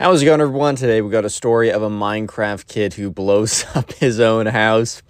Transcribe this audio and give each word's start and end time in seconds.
How's 0.00 0.22
it 0.22 0.24
going, 0.24 0.40
everyone? 0.40 0.76
Today 0.76 1.02
we 1.02 1.10
got 1.10 1.26
a 1.26 1.28
story 1.28 1.70
of 1.70 1.82
a 1.82 1.90
Minecraft 1.90 2.66
kid 2.66 2.94
who 2.94 3.10
blows 3.10 3.66
up 3.74 3.92
his 3.92 4.18
own 4.18 4.46
house. 4.46 5.02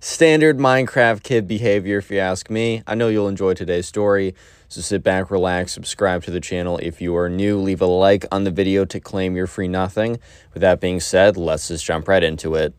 Standard 0.00 0.58
Minecraft 0.58 1.22
kid 1.22 1.48
behavior, 1.48 1.96
if 1.96 2.10
you 2.10 2.18
ask 2.18 2.50
me. 2.50 2.82
I 2.86 2.94
know 2.94 3.08
you'll 3.08 3.28
enjoy 3.28 3.54
today's 3.54 3.86
story, 3.86 4.34
so 4.68 4.82
sit 4.82 5.02
back, 5.02 5.30
relax, 5.30 5.72
subscribe 5.72 6.24
to 6.24 6.30
the 6.30 6.42
channel 6.42 6.76
if 6.82 7.00
you 7.00 7.16
are 7.16 7.30
new, 7.30 7.58
leave 7.58 7.80
a 7.80 7.86
like 7.86 8.26
on 8.30 8.44
the 8.44 8.50
video 8.50 8.84
to 8.84 9.00
claim 9.00 9.34
your 9.34 9.46
free 9.46 9.66
nothing. 9.66 10.18
With 10.52 10.60
that 10.60 10.78
being 10.78 11.00
said, 11.00 11.38
let's 11.38 11.68
just 11.68 11.82
jump 11.82 12.06
right 12.06 12.22
into 12.22 12.54
it. 12.54 12.74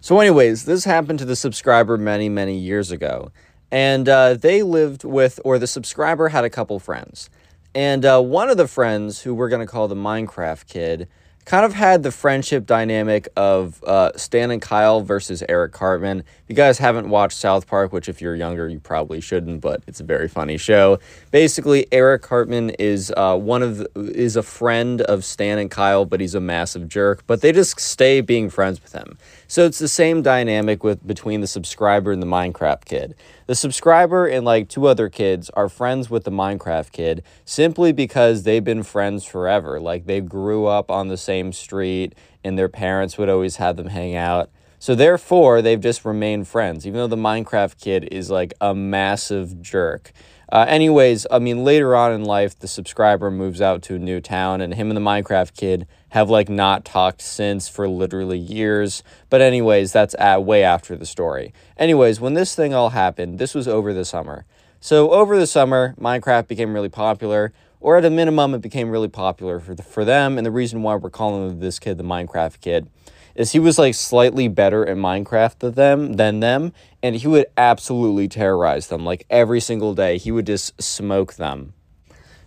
So, 0.00 0.20
anyways, 0.20 0.66
this 0.66 0.84
happened 0.84 1.18
to 1.18 1.24
the 1.24 1.34
subscriber 1.34 1.98
many, 1.98 2.28
many 2.28 2.56
years 2.56 2.92
ago. 2.92 3.32
And 3.72 4.08
uh, 4.08 4.34
they 4.34 4.62
lived 4.62 5.02
with, 5.02 5.40
or 5.44 5.58
the 5.58 5.66
subscriber 5.66 6.28
had 6.28 6.44
a 6.44 6.50
couple 6.50 6.78
friends. 6.78 7.28
And 7.76 8.06
uh, 8.06 8.22
one 8.22 8.48
of 8.48 8.56
the 8.56 8.66
friends, 8.66 9.20
who 9.20 9.34
we're 9.34 9.50
going 9.50 9.60
to 9.60 9.70
call 9.70 9.86
the 9.86 9.94
Minecraft 9.94 10.66
kid, 10.66 11.08
kind 11.44 11.62
of 11.62 11.74
had 11.74 12.02
the 12.02 12.10
friendship 12.10 12.64
dynamic 12.64 13.28
of 13.36 13.84
uh, 13.84 14.12
Stan 14.16 14.50
and 14.50 14.62
Kyle 14.62 15.02
versus 15.02 15.44
Eric 15.46 15.72
Cartman. 15.72 16.20
If 16.20 16.44
you 16.48 16.56
guys 16.56 16.78
haven't 16.78 17.10
watched 17.10 17.36
South 17.36 17.66
Park, 17.66 17.92
which 17.92 18.08
if 18.08 18.22
you're 18.22 18.34
younger, 18.34 18.66
you 18.66 18.80
probably 18.80 19.20
shouldn't, 19.20 19.60
but 19.60 19.82
it's 19.86 20.00
a 20.00 20.04
very 20.04 20.26
funny 20.26 20.56
show. 20.56 21.00
Basically, 21.30 21.86
Eric 21.92 22.22
Cartman 22.22 22.70
is 22.70 23.12
uh, 23.14 23.36
one 23.36 23.62
of 23.62 23.76
the, 23.76 23.90
is 23.94 24.36
a 24.36 24.42
friend 24.42 25.02
of 25.02 25.22
Stan 25.22 25.58
and 25.58 25.70
Kyle, 25.70 26.06
but 26.06 26.18
he's 26.18 26.34
a 26.34 26.40
massive 26.40 26.88
jerk. 26.88 27.24
But 27.26 27.42
they 27.42 27.52
just 27.52 27.78
stay 27.78 28.22
being 28.22 28.48
friends 28.48 28.82
with 28.82 28.92
him. 28.94 29.18
So 29.48 29.64
it's 29.64 29.78
the 29.78 29.88
same 29.88 30.22
dynamic 30.22 30.82
with 30.82 31.06
between 31.06 31.40
the 31.40 31.46
subscriber 31.46 32.10
and 32.12 32.20
the 32.20 32.26
Minecraft 32.26 32.84
kid. 32.84 33.14
The 33.46 33.54
subscriber 33.54 34.26
and 34.26 34.44
like 34.44 34.68
two 34.68 34.86
other 34.86 35.08
kids 35.08 35.50
are 35.50 35.68
friends 35.68 36.10
with 36.10 36.24
the 36.24 36.32
Minecraft 36.32 36.90
kid 36.90 37.22
simply 37.44 37.92
because 37.92 38.42
they've 38.42 38.64
been 38.64 38.82
friends 38.82 39.24
forever. 39.24 39.80
Like 39.80 40.06
they 40.06 40.20
grew 40.20 40.66
up 40.66 40.90
on 40.90 41.08
the 41.08 41.16
same 41.16 41.52
street 41.52 42.14
and 42.42 42.58
their 42.58 42.68
parents 42.68 43.18
would 43.18 43.28
always 43.28 43.56
have 43.56 43.76
them 43.76 43.88
hang 43.88 44.16
out. 44.16 44.50
So 44.78 44.94
therefore, 44.94 45.62
they've 45.62 45.80
just 45.80 46.04
remained 46.04 46.48
friends, 46.48 46.86
even 46.86 46.98
though 46.98 47.06
the 47.06 47.16
Minecraft 47.16 47.80
kid 47.80 48.08
is 48.12 48.30
like 48.30 48.52
a 48.60 48.74
massive 48.74 49.62
jerk. 49.62 50.12
Uh, 50.52 50.64
anyways, 50.68 51.26
I 51.30 51.38
mean, 51.40 51.64
later 51.64 51.96
on 51.96 52.12
in 52.12 52.24
life, 52.24 52.58
the 52.58 52.68
subscriber 52.68 53.30
moves 53.30 53.60
out 53.60 53.82
to 53.82 53.96
a 53.96 53.98
new 53.98 54.20
town, 54.20 54.60
and 54.60 54.74
him 54.74 54.90
and 54.90 54.96
the 54.96 55.00
Minecraft 55.00 55.56
kid 55.56 55.88
have 56.16 56.30
like 56.30 56.48
not 56.48 56.82
talked 56.86 57.20
since 57.20 57.68
for 57.68 57.86
literally 57.86 58.38
years. 58.38 59.02
But, 59.28 59.42
anyways, 59.42 59.92
that's 59.92 60.14
at, 60.18 60.44
way 60.44 60.64
after 60.64 60.96
the 60.96 61.04
story. 61.04 61.52
Anyways, 61.76 62.20
when 62.20 62.32
this 62.32 62.54
thing 62.54 62.72
all 62.72 62.88
happened, 62.88 63.38
this 63.38 63.54
was 63.54 63.68
over 63.68 63.92
the 63.92 64.06
summer. 64.06 64.46
So, 64.80 65.10
over 65.10 65.38
the 65.38 65.46
summer, 65.46 65.94
Minecraft 66.00 66.48
became 66.48 66.72
really 66.72 66.88
popular, 66.88 67.52
or 67.80 67.98
at 67.98 68.04
a 68.06 68.08
minimum, 68.08 68.54
it 68.54 68.62
became 68.62 68.88
really 68.88 69.08
popular 69.08 69.60
for, 69.60 69.74
the, 69.74 69.82
for 69.82 70.06
them. 70.06 70.38
And 70.38 70.46
the 70.46 70.50
reason 70.50 70.82
why 70.82 70.94
we're 70.94 71.10
calling 71.10 71.60
this 71.60 71.78
kid 71.78 71.98
the 71.98 72.04
Minecraft 72.04 72.62
kid 72.62 72.88
is 73.34 73.52
he 73.52 73.58
was 73.58 73.78
like 73.78 73.94
slightly 73.94 74.48
better 74.48 74.88
at 74.88 74.96
Minecraft 74.96 75.58
than 75.58 75.74
them 75.74 76.12
than 76.14 76.40
them, 76.40 76.72
and 77.02 77.16
he 77.16 77.28
would 77.28 77.44
absolutely 77.58 78.26
terrorize 78.26 78.88
them. 78.88 79.04
Like 79.04 79.26
every 79.28 79.60
single 79.60 79.94
day, 79.94 80.16
he 80.16 80.32
would 80.32 80.46
just 80.46 80.80
smoke 80.82 81.34
them. 81.34 81.74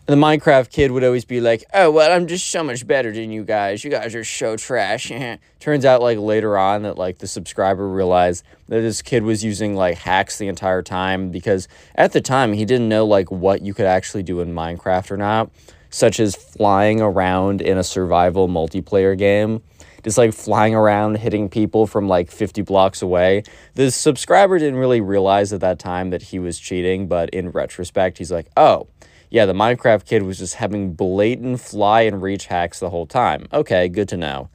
The 0.09 0.15
Minecraft 0.15 0.71
kid 0.71 0.89
would 0.89 1.03
always 1.03 1.23
be 1.23 1.39
like, 1.39 1.63
"Oh 1.71 1.91
well, 1.91 2.11
I'm 2.11 2.25
just 2.25 2.49
so 2.49 2.63
much 2.63 2.87
better 2.87 3.11
than 3.11 3.31
you 3.31 3.43
guys. 3.43 3.83
You 3.83 3.91
guys 3.91 4.15
are 4.15 4.23
so 4.23 4.57
trash." 4.57 5.11
Turns 5.59 5.85
out, 5.85 6.01
like 6.01 6.17
later 6.17 6.57
on, 6.57 6.81
that 6.81 6.97
like 6.97 7.19
the 7.19 7.27
subscriber 7.27 7.87
realized 7.87 8.43
that 8.69 8.81
this 8.81 9.03
kid 9.03 9.21
was 9.21 9.43
using 9.43 9.75
like 9.75 9.99
hacks 9.99 10.39
the 10.39 10.47
entire 10.47 10.81
time 10.81 11.29
because 11.29 11.67
at 11.93 12.11
the 12.11 12.21
time 12.21 12.53
he 12.53 12.65
didn't 12.65 12.89
know 12.89 13.05
like 13.05 13.29
what 13.29 13.61
you 13.61 13.75
could 13.75 13.85
actually 13.85 14.23
do 14.23 14.39
in 14.39 14.51
Minecraft 14.51 15.11
or 15.11 15.17
not, 15.17 15.51
such 15.91 16.19
as 16.19 16.35
flying 16.35 17.01
around 17.01 17.61
in 17.61 17.77
a 17.77 17.83
survival 17.83 18.47
multiplayer 18.47 19.15
game 19.15 19.61
just 20.03 20.17
like 20.17 20.33
flying 20.33 20.73
around 20.73 21.17
hitting 21.17 21.49
people 21.49 21.85
from 21.85 22.07
like 22.07 22.31
50 22.31 22.61
blocks 22.61 23.01
away. 23.01 23.43
The 23.75 23.91
subscriber 23.91 24.57
didn't 24.57 24.79
really 24.79 25.01
realize 25.01 25.51
at 25.51 25.59
that 25.59 25.77
time 25.77 26.09
that 26.11 26.21
he 26.21 26.39
was 26.39 26.57
cheating, 26.57 27.07
but 27.09 27.29
in 27.31 27.49
retrospect, 27.51 28.17
he's 28.17 28.31
like, 28.31 28.47
oh, 28.55 28.87
yeah, 29.29 29.45
the 29.45 29.53
Minecraft 29.53 30.05
kid 30.05 30.23
was 30.23 30.39
just 30.39 30.55
having 30.55 30.93
blatant 30.93 31.61
fly 31.61 32.01
and 32.01 32.21
reach 32.21 32.47
hacks 32.47 32.79
the 32.79 32.89
whole 32.89 33.05
time. 33.05 33.47
Okay, 33.53 33.87
good 33.87 34.09
to 34.09 34.17
know. 34.17 34.49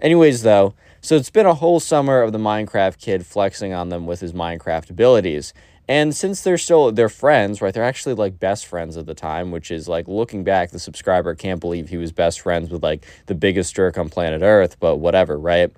Anyways, 0.00 0.42
though, 0.42 0.74
so 1.00 1.16
it's 1.16 1.30
been 1.30 1.46
a 1.46 1.54
whole 1.54 1.80
summer 1.80 2.22
of 2.22 2.32
the 2.32 2.38
Minecraft 2.38 2.98
kid 2.98 3.26
flexing 3.26 3.72
on 3.72 3.88
them 3.88 4.06
with 4.06 4.20
his 4.20 4.32
Minecraft 4.32 4.90
abilities. 4.90 5.54
And 5.88 6.14
since 6.14 6.42
they're 6.42 6.58
still 6.58 6.92
they're 6.92 7.08
friends, 7.08 7.62
right? 7.62 7.72
They're 7.72 7.82
actually 7.82 8.14
like 8.14 8.38
best 8.38 8.66
friends 8.66 8.98
at 8.98 9.06
the 9.06 9.14
time, 9.14 9.50
which 9.50 9.70
is 9.70 9.88
like 9.88 10.06
looking 10.06 10.44
back, 10.44 10.70
the 10.70 10.78
subscriber 10.78 11.34
can't 11.34 11.60
believe 11.60 11.88
he 11.88 11.96
was 11.96 12.12
best 12.12 12.42
friends 12.42 12.68
with 12.68 12.82
like 12.82 13.06
the 13.26 13.34
biggest 13.34 13.74
jerk 13.74 13.96
on 13.96 14.10
planet 14.10 14.42
Earth, 14.42 14.78
but 14.78 14.96
whatever, 14.96 15.38
right? 15.38 15.72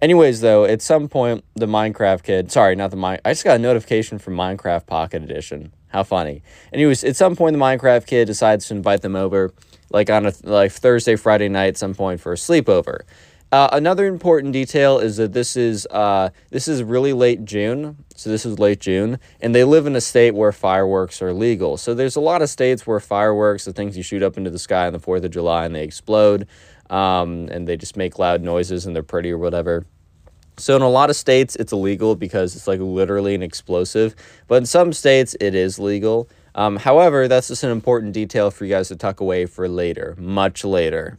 Anyways, 0.00 0.40
though, 0.40 0.64
at 0.64 0.80
some 0.80 1.08
point 1.08 1.44
the 1.54 1.66
Minecraft 1.66 2.22
kid, 2.22 2.50
sorry, 2.50 2.74
not 2.74 2.90
the 2.90 2.96
Mine, 2.96 3.20
I 3.22 3.32
just 3.32 3.44
got 3.44 3.56
a 3.56 3.58
notification 3.58 4.18
from 4.18 4.34
Minecraft 4.34 4.86
Pocket 4.86 5.22
Edition. 5.22 5.72
How 5.90 6.04
funny. 6.04 6.42
Anyways, 6.72 7.04
at 7.04 7.16
some 7.16 7.36
point 7.36 7.52
the 7.52 7.58
Minecraft 7.58 8.06
kid 8.06 8.26
decides 8.26 8.66
to 8.68 8.74
invite 8.74 9.02
them 9.02 9.16
over, 9.16 9.52
like 9.90 10.08
on 10.08 10.26
a 10.26 10.32
like 10.42 10.72
Thursday, 10.72 11.16
Friday 11.16 11.48
night, 11.48 11.76
some 11.76 11.94
point 11.94 12.20
for 12.20 12.32
a 12.32 12.36
sleepover. 12.36 13.00
Uh, 13.52 13.68
another 13.72 14.06
important 14.06 14.52
detail 14.52 15.00
is 15.00 15.16
that 15.16 15.32
this 15.32 15.56
is 15.56 15.84
uh, 15.86 16.30
this 16.50 16.68
is 16.68 16.84
really 16.84 17.12
late 17.12 17.44
June, 17.44 17.96
so 18.14 18.30
this 18.30 18.46
is 18.46 18.60
late 18.60 18.78
June, 18.78 19.18
and 19.40 19.52
they 19.52 19.64
live 19.64 19.86
in 19.86 19.96
a 19.96 20.00
state 20.00 20.36
where 20.36 20.52
fireworks 20.52 21.20
are 21.20 21.32
legal. 21.32 21.76
So 21.76 21.92
there's 21.92 22.14
a 22.14 22.20
lot 22.20 22.42
of 22.42 22.48
states 22.48 22.86
where 22.86 23.00
fireworks, 23.00 23.64
the 23.64 23.72
things 23.72 23.96
you 23.96 24.04
shoot 24.04 24.22
up 24.22 24.36
into 24.36 24.50
the 24.50 24.58
sky 24.60 24.86
on 24.86 24.92
the 24.92 25.00
Fourth 25.00 25.24
of 25.24 25.32
July, 25.32 25.64
and 25.64 25.74
they 25.74 25.82
explode, 25.82 26.46
um, 26.90 27.48
and 27.50 27.66
they 27.66 27.76
just 27.76 27.96
make 27.96 28.20
loud 28.20 28.42
noises 28.42 28.86
and 28.86 28.94
they're 28.94 29.02
pretty 29.02 29.32
or 29.32 29.38
whatever. 29.38 29.84
So 30.60 30.76
in 30.76 30.82
a 30.82 30.88
lot 30.88 31.10
of 31.10 31.16
states, 31.16 31.56
it's 31.56 31.72
illegal 31.72 32.14
because 32.16 32.54
it's 32.54 32.66
like 32.66 32.80
literally 32.80 33.34
an 33.34 33.42
explosive, 33.42 34.14
but 34.46 34.56
in 34.56 34.66
some 34.66 34.92
states, 34.92 35.36
it 35.40 35.54
is 35.54 35.78
legal. 35.78 36.28
Um, 36.54 36.76
however, 36.76 37.28
that's 37.28 37.48
just 37.48 37.64
an 37.64 37.70
important 37.70 38.12
detail 38.12 38.50
for 38.50 38.64
you 38.64 38.70
guys 38.70 38.88
to 38.88 38.96
tuck 38.96 39.20
away 39.20 39.46
for 39.46 39.68
later, 39.68 40.14
much 40.18 40.64
later. 40.64 41.18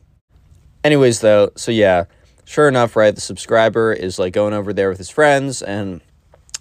Anyways, 0.83 1.21
though, 1.21 1.51
so 1.55 1.71
yeah 1.71 2.05
sure 2.51 2.67
enough, 2.67 2.97
right, 2.97 3.15
the 3.15 3.21
subscriber 3.21 3.93
is 3.93 4.19
like 4.19 4.33
going 4.33 4.53
over 4.53 4.73
there 4.73 4.89
with 4.89 4.97
his 4.97 5.09
friends, 5.09 5.61
and 5.61 6.01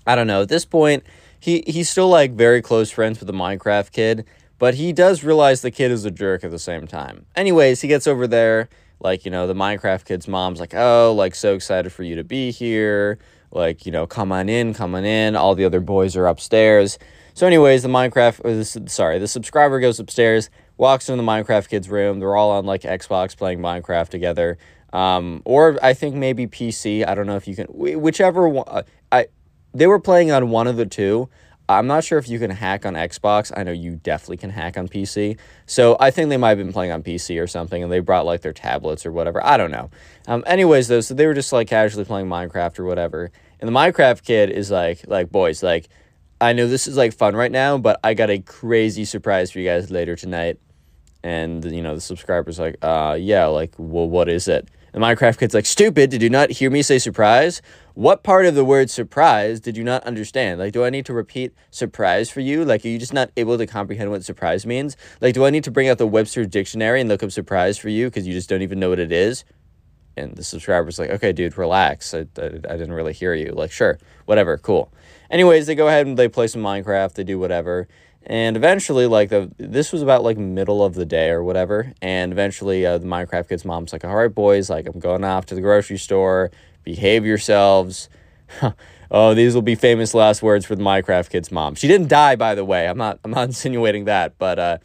I 0.06 0.14
don't 0.14 0.28
know, 0.28 0.42
at 0.42 0.48
this 0.48 0.64
point, 0.64 1.02
he 1.38 1.64
he's 1.66 1.90
still 1.90 2.08
like 2.08 2.32
very 2.32 2.62
close 2.62 2.90
friends 2.90 3.18
with 3.18 3.26
the 3.26 3.32
Minecraft 3.32 3.90
kid, 3.90 4.24
but 4.58 4.74
he 4.74 4.92
does 4.92 5.24
realize 5.24 5.62
the 5.62 5.70
kid 5.70 5.90
is 5.90 6.04
a 6.04 6.10
jerk 6.10 6.44
at 6.44 6.50
the 6.52 6.58
same 6.58 6.86
time. 6.86 7.26
Anyways, 7.34 7.80
he 7.80 7.88
gets 7.88 8.06
over 8.06 8.26
there, 8.26 8.68
like, 9.00 9.24
you 9.24 9.30
know, 9.30 9.46
the 9.46 9.54
Minecraft 9.54 10.04
kid's 10.04 10.28
mom's 10.28 10.60
like, 10.60 10.74
oh, 10.74 11.14
like, 11.16 11.34
so 11.34 11.54
excited 11.54 11.92
for 11.92 12.02
you 12.02 12.16
to 12.16 12.24
be 12.24 12.50
here. 12.50 13.18
Like, 13.50 13.84
you 13.86 13.92
know, 13.92 14.06
come 14.06 14.30
on 14.30 14.48
in, 14.48 14.74
come 14.74 14.94
on 14.94 15.04
in. 15.04 15.34
All 15.34 15.54
the 15.54 15.64
other 15.64 15.80
boys 15.80 16.16
are 16.16 16.26
upstairs. 16.26 16.98
So, 17.34 17.46
anyways, 17.46 17.82
the 17.82 17.88
Minecraft, 17.88 18.88
sorry, 18.88 19.18
the 19.18 19.26
subscriber 19.26 19.80
goes 19.80 19.98
upstairs, 19.98 20.50
walks 20.76 21.08
into 21.08 21.22
the 21.22 21.28
Minecraft 21.28 21.68
kid's 21.68 21.88
room. 21.88 22.20
They're 22.20 22.36
all 22.36 22.50
on 22.50 22.66
like 22.66 22.82
Xbox 22.82 23.36
playing 23.36 23.60
Minecraft 23.60 24.08
together. 24.08 24.58
Um, 24.92 25.42
or 25.44 25.78
I 25.82 25.94
think 25.94 26.16
maybe 26.16 26.46
PC. 26.46 27.06
I 27.06 27.14
don't 27.14 27.26
know 27.26 27.36
if 27.36 27.46
you 27.46 27.54
can, 27.56 27.66
whichever 27.66 28.48
one. 28.48 28.84
I 29.12 29.26
they 29.72 29.86
were 29.86 30.00
playing 30.00 30.32
on 30.32 30.50
one 30.50 30.66
of 30.66 30.76
the 30.76 30.86
two. 30.86 31.28
I'm 31.78 31.86
not 31.86 32.02
sure 32.02 32.18
if 32.18 32.28
you 32.28 32.40
can 32.40 32.50
hack 32.50 32.84
on 32.84 32.94
Xbox. 32.94 33.52
I 33.56 33.62
know 33.62 33.70
you 33.70 33.94
definitely 33.94 34.38
can 34.38 34.50
hack 34.50 34.76
on 34.76 34.88
PC. 34.88 35.38
So 35.66 35.96
I 36.00 36.10
think 36.10 36.28
they 36.28 36.36
might 36.36 36.48
have 36.50 36.58
been 36.58 36.72
playing 36.72 36.90
on 36.90 37.02
PC 37.04 37.40
or 37.40 37.46
something, 37.46 37.80
and 37.80 37.92
they 37.92 38.00
brought 38.00 38.26
like 38.26 38.40
their 38.40 38.52
tablets 38.52 39.06
or 39.06 39.12
whatever. 39.12 39.44
I 39.44 39.56
don't 39.56 39.70
know. 39.70 39.88
Um, 40.26 40.42
anyways, 40.46 40.88
though, 40.88 41.00
so 41.00 41.14
they 41.14 41.26
were 41.26 41.34
just 41.34 41.52
like 41.52 41.68
casually 41.68 42.04
playing 42.04 42.26
Minecraft 42.26 42.78
or 42.80 42.84
whatever, 42.86 43.30
and 43.60 43.68
the 43.68 43.72
Minecraft 43.72 44.24
kid 44.24 44.50
is 44.50 44.70
like, 44.70 45.06
like 45.06 45.30
boys, 45.30 45.62
like, 45.62 45.88
I 46.40 46.54
know 46.54 46.66
this 46.66 46.88
is 46.88 46.96
like 46.96 47.12
fun 47.12 47.36
right 47.36 47.52
now, 47.52 47.78
but 47.78 48.00
I 48.02 48.14
got 48.14 48.30
a 48.30 48.40
crazy 48.40 49.04
surprise 49.04 49.52
for 49.52 49.60
you 49.60 49.68
guys 49.68 49.90
later 49.90 50.16
tonight. 50.16 50.58
And 51.22 51.62
you 51.70 51.82
know 51.82 51.94
the 51.94 52.00
subscriber's 52.00 52.58
like, 52.58 52.78
uh, 52.82 53.16
yeah, 53.20 53.46
like, 53.46 53.74
well, 53.76 54.08
what 54.08 54.28
is 54.28 54.48
it? 54.48 54.68
The 54.92 54.98
Minecraft 54.98 55.38
kid's 55.38 55.54
like, 55.54 55.66
stupid, 55.66 56.10
did 56.10 56.20
you 56.20 56.30
not 56.30 56.50
hear 56.50 56.70
me 56.70 56.82
say 56.82 56.98
surprise? 56.98 57.62
What 57.94 58.24
part 58.24 58.46
of 58.46 58.54
the 58.54 58.64
word 58.64 58.90
surprise 58.90 59.60
did 59.60 59.76
you 59.76 59.84
not 59.84 60.02
understand? 60.04 60.58
Like, 60.58 60.72
do 60.72 60.84
I 60.84 60.90
need 60.90 61.06
to 61.06 61.12
repeat 61.12 61.54
surprise 61.70 62.28
for 62.28 62.40
you? 62.40 62.64
Like, 62.64 62.84
are 62.84 62.88
you 62.88 62.98
just 62.98 63.12
not 63.12 63.30
able 63.36 63.56
to 63.56 63.66
comprehend 63.66 64.10
what 64.10 64.24
surprise 64.24 64.66
means? 64.66 64.96
Like, 65.20 65.34
do 65.34 65.44
I 65.44 65.50
need 65.50 65.64
to 65.64 65.70
bring 65.70 65.88
out 65.88 65.98
the 65.98 66.06
Webster 66.06 66.44
dictionary 66.44 67.00
and 67.00 67.08
look 67.08 67.22
up 67.22 67.30
surprise 67.30 67.78
for 67.78 67.88
you 67.88 68.06
because 68.06 68.26
you 68.26 68.32
just 68.32 68.48
don't 68.48 68.62
even 68.62 68.80
know 68.80 68.90
what 68.90 68.98
it 68.98 69.12
is? 69.12 69.44
And 70.16 70.34
the 70.34 70.42
subscriber's 70.42 70.98
like, 70.98 71.10
okay, 71.10 71.32
dude, 71.32 71.56
relax. 71.56 72.12
I, 72.12 72.26
I, 72.38 72.46
I 72.46 72.76
didn't 72.76 72.92
really 72.92 73.12
hear 73.12 73.34
you. 73.34 73.52
Like, 73.52 73.70
sure, 73.70 73.98
whatever, 74.24 74.58
cool. 74.58 74.92
Anyways, 75.30 75.66
they 75.66 75.76
go 75.76 75.86
ahead 75.86 76.06
and 76.06 76.16
they 76.16 76.28
play 76.28 76.48
some 76.48 76.62
Minecraft, 76.62 77.14
they 77.14 77.24
do 77.24 77.38
whatever. 77.38 77.86
And 78.26 78.56
eventually, 78.56 79.06
like 79.06 79.30
the 79.30 79.50
this 79.56 79.92
was 79.92 80.02
about 80.02 80.22
like 80.22 80.36
middle 80.36 80.84
of 80.84 80.94
the 80.94 81.06
day 81.06 81.30
or 81.30 81.42
whatever. 81.42 81.92
And 82.02 82.32
eventually, 82.32 82.84
uh, 82.84 82.98
the 82.98 83.06
Minecraft 83.06 83.48
kid's 83.48 83.64
mom's 83.64 83.92
like, 83.92 84.04
"All 84.04 84.14
right, 84.14 84.32
boys, 84.32 84.68
like 84.68 84.86
I'm 84.86 84.98
going 85.00 85.24
off 85.24 85.46
to 85.46 85.54
the 85.54 85.60
grocery 85.60 85.96
store. 85.96 86.50
Behave 86.84 87.24
yourselves." 87.24 88.08
oh, 89.10 89.34
these 89.34 89.54
will 89.54 89.62
be 89.62 89.74
famous 89.74 90.12
last 90.12 90.42
words 90.42 90.66
for 90.66 90.76
the 90.76 90.82
Minecraft 90.82 91.30
kid's 91.30 91.50
mom. 91.50 91.74
She 91.74 91.88
didn't 91.88 92.08
die, 92.08 92.36
by 92.36 92.54
the 92.54 92.64
way. 92.64 92.88
I'm 92.88 92.98
not 92.98 93.18
I'm 93.24 93.30
not 93.30 93.44
insinuating 93.48 94.04
that, 94.04 94.36
but 94.38 94.58
uh, 94.58 94.78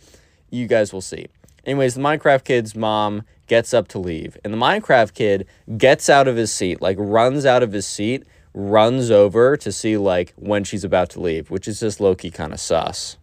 you 0.49 0.67
guys 0.67 0.93
will 0.93 1.01
see. 1.01 1.27
Anyways, 1.65 1.95
the 1.95 2.01
Minecraft 2.01 2.45
kid's 2.45 2.73
mom 2.73 3.23
gets 3.47 3.73
up 3.73 3.89
to 3.89 3.99
leave, 3.99 4.37
and 4.45 4.53
the 4.53 4.57
Minecraft 4.57 5.13
kid 5.13 5.45
gets 5.77 6.09
out 6.09 6.29
of 6.29 6.37
his 6.37 6.53
seat, 6.53 6.81
like 6.81 6.95
runs 6.97 7.45
out 7.45 7.63
of 7.63 7.73
his 7.73 7.85
seat, 7.85 8.23
runs 8.53 9.11
over 9.11 9.57
to 9.57 9.73
see 9.73 9.97
like 9.97 10.33
when 10.37 10.63
she's 10.63 10.85
about 10.85 11.09
to 11.09 11.19
leave, 11.19 11.51
which 11.51 11.67
is 11.67 11.81
just 11.81 11.99
low 11.99 12.15
key 12.15 12.31
kind 12.31 12.53
of 12.53 12.61
sus 12.61 13.17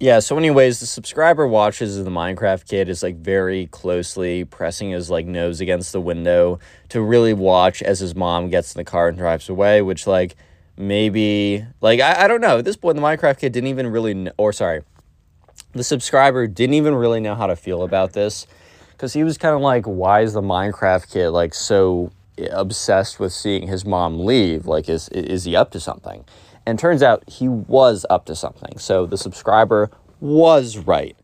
yeah, 0.00 0.18
so 0.20 0.38
anyways, 0.38 0.80
the 0.80 0.86
subscriber 0.86 1.46
watches 1.46 2.02
the 2.02 2.10
Minecraft 2.10 2.66
kid 2.66 2.88
is 2.88 3.02
like 3.02 3.16
very 3.16 3.66
closely 3.66 4.46
pressing 4.46 4.90
his 4.92 5.10
like 5.10 5.26
nose 5.26 5.60
against 5.60 5.92
the 5.92 6.00
window 6.00 6.58
to 6.88 7.02
really 7.02 7.34
watch 7.34 7.82
as 7.82 8.00
his 8.00 8.14
mom 8.14 8.48
gets 8.48 8.74
in 8.74 8.80
the 8.80 8.84
car 8.84 9.08
and 9.08 9.18
drives 9.18 9.50
away, 9.50 9.82
which 9.82 10.06
like 10.06 10.36
maybe 10.78 11.66
like 11.82 12.00
I, 12.00 12.24
I 12.24 12.28
don't 12.28 12.40
know. 12.40 12.58
At 12.58 12.64
this 12.64 12.76
point 12.76 12.96
the 12.96 13.02
Minecraft 13.02 13.40
kid 13.40 13.52
didn't 13.52 13.68
even 13.68 13.88
really 13.88 14.14
know, 14.14 14.32
or 14.38 14.54
sorry, 14.54 14.84
the 15.74 15.84
subscriber 15.84 16.46
didn't 16.46 16.74
even 16.74 16.94
really 16.94 17.20
know 17.20 17.34
how 17.34 17.46
to 17.46 17.54
feel 17.54 17.82
about 17.82 18.14
this 18.14 18.46
because 18.92 19.12
he 19.12 19.22
was 19.22 19.36
kind 19.36 19.54
of 19.54 19.60
like, 19.60 19.84
why 19.84 20.22
is 20.22 20.32
the 20.32 20.40
Minecraft 20.40 21.12
kid 21.12 21.28
like 21.28 21.52
so 21.52 22.10
eh, 22.38 22.48
obsessed 22.50 23.20
with 23.20 23.34
seeing 23.34 23.68
his 23.68 23.84
mom 23.84 24.24
leave? 24.24 24.64
Like, 24.64 24.88
is 24.88 25.10
is 25.10 25.44
he 25.44 25.54
up 25.54 25.70
to 25.72 25.80
something? 25.80 26.24
And 26.66 26.78
turns 26.78 27.02
out 27.02 27.28
he 27.28 27.48
was 27.48 28.04
up 28.10 28.26
to 28.26 28.36
something. 28.36 28.78
So 28.78 29.06
the 29.06 29.16
subscriber 29.16 29.90
was 30.20 30.78
right. 30.78 31.16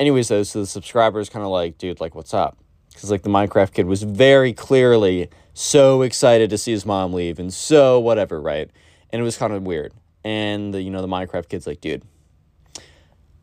Anyways, 0.00 0.28
though, 0.28 0.42
so 0.42 0.60
the 0.60 0.66
subscriber 0.66 1.20
is 1.20 1.28
kind 1.28 1.44
of 1.44 1.50
like, 1.50 1.78
dude, 1.78 2.00
like, 2.00 2.14
what's 2.14 2.34
up? 2.34 2.56
Because, 2.92 3.10
like, 3.10 3.22
the 3.22 3.30
Minecraft 3.30 3.72
kid 3.72 3.86
was 3.86 4.02
very 4.02 4.52
clearly 4.52 5.28
so 5.52 6.02
excited 6.02 6.50
to 6.50 6.58
see 6.58 6.72
his 6.72 6.86
mom 6.86 7.12
leave 7.12 7.38
and 7.38 7.52
so 7.52 7.98
whatever, 7.98 8.40
right? 8.40 8.70
And 9.10 9.20
it 9.20 9.24
was 9.24 9.36
kind 9.36 9.52
of 9.52 9.62
weird. 9.62 9.92
And, 10.24 10.72
the, 10.72 10.82
you 10.82 10.90
know, 10.90 11.00
the 11.00 11.08
Minecraft 11.08 11.48
kid's 11.48 11.66
like, 11.66 11.80
dude, 11.80 12.02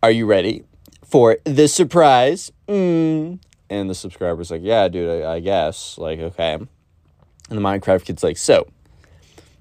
are 0.02 0.12
you 0.12 0.26
ready 0.26 0.64
for 1.06 1.38
the 1.46 1.68
surprise? 1.68 2.52
Mm. 2.68 3.40
And 3.70 3.90
the 3.90 3.96
subscriber's 3.96 4.52
like, 4.52 4.62
yeah, 4.64 4.88
dude, 4.88 5.24
I, 5.24 5.36
I 5.36 5.40
guess. 5.40 5.98
Like, 5.98 6.20
okay. 6.20 6.54
And 6.54 6.68
the 7.50 7.62
Minecraft 7.62 8.06
kid's 8.06 8.24
like, 8.24 8.38
so, 8.38 8.68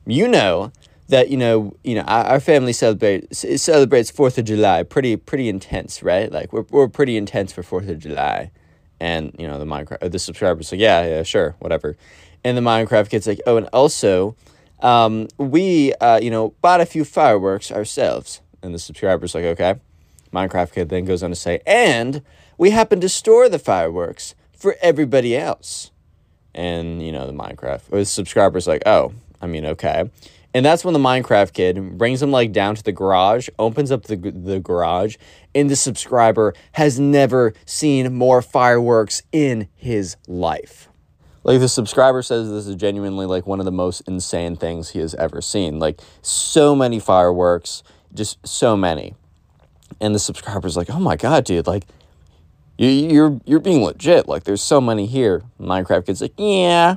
you 0.07 0.27
know 0.27 0.73
that 1.11 1.29
you 1.29 1.37
know 1.37 1.77
you 1.85 1.95
know 1.95 2.03
our, 2.03 2.25
our 2.25 2.41
family 2.41 2.73
celebrates 2.73 3.45
celebrates 3.61 4.11
Fourth 4.11 4.39
of 4.39 4.45
July 4.45 4.83
pretty 4.83 5.17
pretty 5.17 5.49
intense, 5.49 6.03
right? 6.03 6.31
Like 6.33 6.53
we're 6.53 6.65
we're 6.71 6.89
pretty 6.89 7.17
intense 7.17 7.53
for 7.53 7.63
Fourth 7.63 7.89
of 7.89 7.99
July, 7.99 8.51
and 8.99 9.35
you 9.39 9.47
know 9.47 9.59
the 9.59 9.65
Minecraft 9.65 10.11
the 10.11 10.19
subscribers 10.19 10.73
like 10.73 10.81
yeah 10.81 11.05
yeah 11.05 11.23
sure 11.23 11.57
whatever, 11.59 11.97
and 12.43 12.57
the 12.57 12.63
Minecraft 12.63 13.11
kid's 13.11 13.27
like 13.27 13.41
oh 13.47 13.57
and 13.57 13.69
also, 13.73 14.35
um, 14.81 15.29
we 15.37 15.93
uh 15.95 16.19
you 16.21 16.31
know 16.31 16.55
bought 16.63 16.81
a 16.81 16.87
few 16.87 17.05
fireworks 17.05 17.71
ourselves, 17.71 18.41
and 18.63 18.75
the 18.75 18.79
subscribers 18.79 19.35
like 19.35 19.45
okay, 19.45 19.75
Minecraft 20.33 20.73
kid 20.73 20.89
then 20.89 21.05
goes 21.05 21.23
on 21.23 21.31
to 21.31 21.37
say 21.37 21.61
and 21.67 22.23
we 22.57 22.71
happen 22.71 23.01
to 23.01 23.09
store 23.09 23.49
the 23.49 23.59
fireworks 23.59 24.35
for 24.57 24.77
everybody 24.81 25.37
else, 25.37 25.91
and 26.55 27.03
you 27.05 27.13
know 27.13 27.27
the 27.27 27.33
Minecraft 27.33 27.91
the 27.91 28.05
subscribers 28.05 28.67
like 28.67 28.83
oh 28.87 29.13
I 29.43 29.47
mean 29.47 29.67
okay 29.67 30.11
and 30.53 30.67
that's 30.67 30.85
when 30.85 30.95
the 30.95 31.01
Minecraft 31.01 31.53
kid 31.53 31.99
brings 31.99 32.23
him 32.23 32.31
like 32.31 32.53
down 32.53 32.75
to 32.75 32.83
the 32.83 32.93
garage, 32.93 33.49
opens 33.59 33.91
up 33.93 34.05
the 34.05 34.17
the 34.17 34.59
garage, 34.59 35.17
and 35.55 35.71
the 35.71 35.77
subscriber 35.77 36.55
has 36.73 36.99
never 36.99 37.55
seen 37.65 38.15
more 38.15 38.43
fireworks 38.43 39.23
in 39.33 39.69
his 39.77 40.17
life. 40.27 40.89
Like 41.43 41.61
the 41.61 41.69
subscriber 41.69 42.23
says 42.23 42.51
this 42.51 42.67
is 42.67 42.75
genuinely 42.77 43.27
like 43.27 43.47
one 43.47 43.61
of 43.61 43.65
the 43.65 43.73
most 43.73 44.03
insane 44.03 44.57
things 44.57 44.91
he 44.91 44.99
has 44.99 45.15
ever 45.15 45.41
seen. 45.41 45.79
Like 45.79 46.01
so 46.21 46.75
many 46.75 46.99
fireworks, 46.99 47.83
just 48.13 48.47
so 48.47 48.77
many. 48.77 49.15
And 50.01 50.15
the 50.15 50.19
subscriber's 50.19 50.77
like, 50.77 50.91
"Oh 50.91 51.01
my 51.01 51.17
god, 51.17 51.45
dude, 51.45 51.67
like 51.67 51.85
you 52.77 52.89
you're 52.89 53.41
you're 53.45 53.61
being 53.61 53.83
legit. 53.83 54.29
Like 54.29 54.45
there's 54.45 54.63
so 54.63 54.81
many 54.81 55.07
here." 55.07 55.43
Minecraft 55.61 56.07
kid's 56.07 56.21
like, 56.21 56.35
"Yeah." 56.37 56.97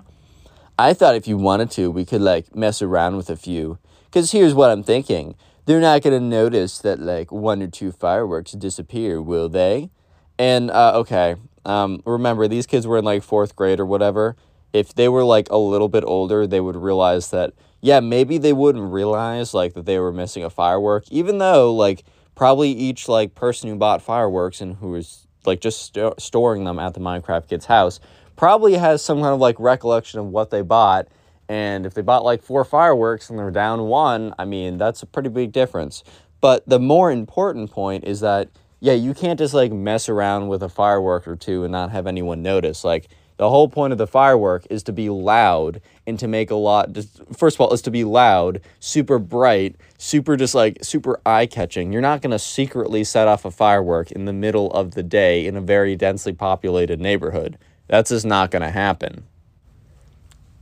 I 0.77 0.93
thought 0.93 1.15
if 1.15 1.27
you 1.27 1.37
wanted 1.37 1.69
to, 1.71 1.91
we 1.91 2.05
could 2.05 2.21
like 2.21 2.55
mess 2.55 2.81
around 2.81 3.17
with 3.17 3.29
a 3.29 3.35
few. 3.35 3.77
Because 4.05 4.31
here's 4.31 4.53
what 4.53 4.71
I'm 4.71 4.83
thinking 4.83 5.35
they're 5.65 5.79
not 5.79 6.01
going 6.01 6.19
to 6.19 6.25
notice 6.25 6.79
that 6.79 6.99
like 6.99 7.31
one 7.31 7.61
or 7.61 7.67
two 7.67 7.91
fireworks 7.91 8.51
disappear, 8.53 9.21
will 9.21 9.49
they? 9.49 9.89
And 10.37 10.71
uh, 10.71 10.93
okay, 10.95 11.35
um, 11.65 12.01
remember, 12.05 12.47
these 12.47 12.65
kids 12.65 12.85
were 12.85 12.97
in 12.97 13.05
like 13.05 13.23
fourth 13.23 13.55
grade 13.55 13.79
or 13.79 13.85
whatever. 13.85 14.35
If 14.73 14.93
they 14.95 15.07
were 15.07 15.23
like 15.23 15.49
a 15.49 15.57
little 15.57 15.87
bit 15.87 16.03
older, 16.05 16.47
they 16.47 16.59
would 16.59 16.75
realize 16.75 17.29
that, 17.29 17.53
yeah, 17.81 17.99
maybe 17.99 18.37
they 18.37 18.53
wouldn't 18.53 18.91
realize 18.91 19.53
like 19.53 19.73
that 19.75 19.85
they 19.85 19.99
were 19.99 20.11
missing 20.11 20.43
a 20.43 20.49
firework, 20.49 21.05
even 21.11 21.37
though 21.37 21.73
like 21.73 22.03
probably 22.35 22.71
each 22.71 23.07
like 23.07 23.35
person 23.35 23.69
who 23.69 23.75
bought 23.75 24.01
fireworks 24.01 24.59
and 24.59 24.77
who 24.77 24.89
was 24.89 25.27
like 25.45 25.61
just 25.61 25.93
st- 25.93 26.19
storing 26.19 26.63
them 26.63 26.79
at 26.79 26.95
the 26.95 26.99
Minecraft 26.99 27.47
kid's 27.47 27.65
house 27.65 27.99
probably 28.43 28.73
has 28.73 29.01
some 29.01 29.21
kind 29.21 29.33
of 29.33 29.39
like 29.39 29.55
recollection 29.57 30.19
of 30.19 30.25
what 30.25 30.49
they 30.49 30.61
bought. 30.61 31.07
And 31.47 31.85
if 31.85 31.93
they 31.93 32.01
bought 32.01 32.25
like 32.25 32.43
four 32.43 32.65
fireworks 32.65 33.29
and 33.29 33.39
they're 33.39 33.51
down 33.51 33.83
one, 33.83 34.35
I 34.37 34.43
mean, 34.43 34.77
that's 34.77 35.01
a 35.01 35.05
pretty 35.05 35.29
big 35.29 35.53
difference. 35.53 36.03
But 36.41 36.67
the 36.67 36.77
more 36.77 37.09
important 37.09 37.71
point 37.71 38.03
is 38.03 38.19
that, 38.19 38.49
yeah, 38.81 38.91
you 38.91 39.13
can't 39.13 39.39
just 39.39 39.53
like 39.53 39.71
mess 39.71 40.09
around 40.09 40.49
with 40.49 40.61
a 40.61 40.67
firework 40.67 41.25
or 41.25 41.37
two 41.37 41.63
and 41.63 41.71
not 41.71 41.91
have 41.91 42.05
anyone 42.05 42.41
notice. 42.41 42.83
Like, 42.83 43.07
the 43.37 43.49
whole 43.49 43.69
point 43.69 43.93
of 43.93 43.97
the 43.97 44.07
firework 44.07 44.67
is 44.69 44.83
to 44.83 44.91
be 44.91 45.09
loud 45.09 45.79
and 46.05 46.19
to 46.19 46.27
make 46.27 46.51
a 46.51 46.55
lot. 46.55 46.91
Just, 46.91 47.21
first 47.33 47.55
of 47.55 47.61
all, 47.61 47.73
is 47.73 47.81
to 47.83 47.91
be 47.91 48.03
loud, 48.03 48.59
super 48.81 49.19
bright, 49.19 49.77
super 49.97 50.35
just 50.35 50.53
like 50.53 50.79
super 50.83 51.21
eye 51.25 51.45
catching. 51.45 51.93
You're 51.93 52.01
not 52.01 52.21
to 52.21 52.39
secretly 52.39 53.05
set 53.05 53.29
off 53.29 53.45
a 53.45 53.51
firework 53.51 54.11
in 54.11 54.25
the 54.25 54.33
middle 54.33 54.69
of 54.71 54.95
the 54.95 55.03
day 55.03 55.47
in 55.47 55.55
a 55.55 55.61
very 55.61 55.95
densely 55.95 56.33
populated 56.33 56.99
neighborhood. 56.99 57.57
That's 57.93 58.09
just 58.09 58.25
not 58.25 58.49
going 58.49 58.63
to 58.63 58.71
happen. 58.71 59.23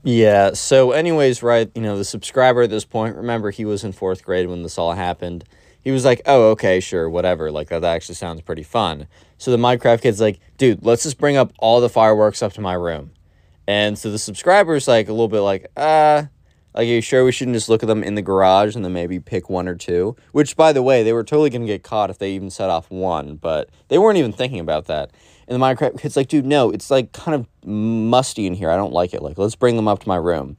Yeah, 0.04 0.52
so, 0.52 0.92
anyways, 0.92 1.42
right, 1.42 1.72
you 1.74 1.82
know, 1.82 1.98
the 1.98 2.04
subscriber 2.04 2.64
at 2.64 2.70
this 2.70 2.84
point, 2.84 3.16
remember, 3.16 3.52
he 3.52 3.64
was 3.64 3.86
in 3.86 3.94
fourth 3.94 4.26
grade 4.26 4.50
when 4.50 4.64
this 4.64 4.78
all 4.78 4.92
happened. 4.92 5.46
He 5.82 5.92
was 5.92 6.04
like, 6.04 6.22
oh, 6.26 6.50
okay, 6.50 6.82
sure, 6.82 7.10
whatever. 7.10 7.50
Like, 7.50 7.70
that 7.70 7.86
actually 7.86 8.16
sounds 8.16 8.42
pretty 8.42 8.64
fun. 8.64 9.08
So 9.38 9.50
the 9.50 9.56
Minecraft 9.56 10.02
kid's 10.02 10.20
like, 10.20 10.42
dude, 10.58 10.84
let's 10.86 11.04
just 11.04 11.18
bring 11.18 11.38
up 11.38 11.54
all 11.58 11.80
the 11.80 11.88
fireworks 11.88 12.44
up 12.44 12.52
to 12.52 12.60
my 12.60 12.74
room. 12.74 13.12
And 13.66 13.98
so 13.98 14.12
the 14.12 14.20
subscriber's 14.20 14.90
like, 14.90 15.08
a 15.08 15.14
little 15.14 15.30
bit 15.30 15.40
like, 15.40 15.72
uh, 15.78 16.24
like, 16.76 16.84
are 16.84 16.84
you 16.84 17.00
sure 17.00 17.24
we 17.24 17.32
shouldn't 17.32 17.56
just 17.56 17.70
look 17.70 17.82
at 17.82 17.88
them 17.88 18.04
in 18.04 18.16
the 18.16 18.22
garage 18.22 18.76
and 18.76 18.84
then 18.84 18.92
maybe 18.92 19.22
pick 19.22 19.50
one 19.50 19.70
or 19.70 19.76
two? 19.76 20.18
Which, 20.34 20.58
by 20.58 20.74
the 20.74 20.84
way, 20.84 21.02
they 21.04 21.14
were 21.14 21.24
totally 21.24 21.50
going 21.50 21.62
to 21.62 21.68
get 21.68 21.82
caught 21.82 22.10
if 22.10 22.18
they 22.18 22.32
even 22.32 22.50
set 22.50 22.70
off 22.70 22.92
one, 22.92 23.38
but 23.38 23.70
they 23.88 23.98
weren't 23.98 24.18
even 24.18 24.34
thinking 24.34 24.60
about 24.60 24.88
that. 24.88 25.12
And 25.52 25.62
the 25.62 25.66
Minecraft 25.66 26.00
kid's 26.00 26.16
like, 26.16 26.30
dude, 26.30 26.46
no, 26.46 26.72
it's 26.72 26.90
like 26.90 27.12
kind 27.12 27.36
of 27.36 27.68
musty 27.68 28.48
in 28.48 28.54
here. 28.54 28.72
I 28.72 28.78
don't 28.78 28.94
like 28.94 29.14
it. 29.14 29.22
Like, 29.22 29.38
let's 29.38 29.56
bring 29.56 29.76
them 29.76 29.86
up 29.86 30.00
to 30.00 30.08
my 30.08 30.16
room. 30.16 30.56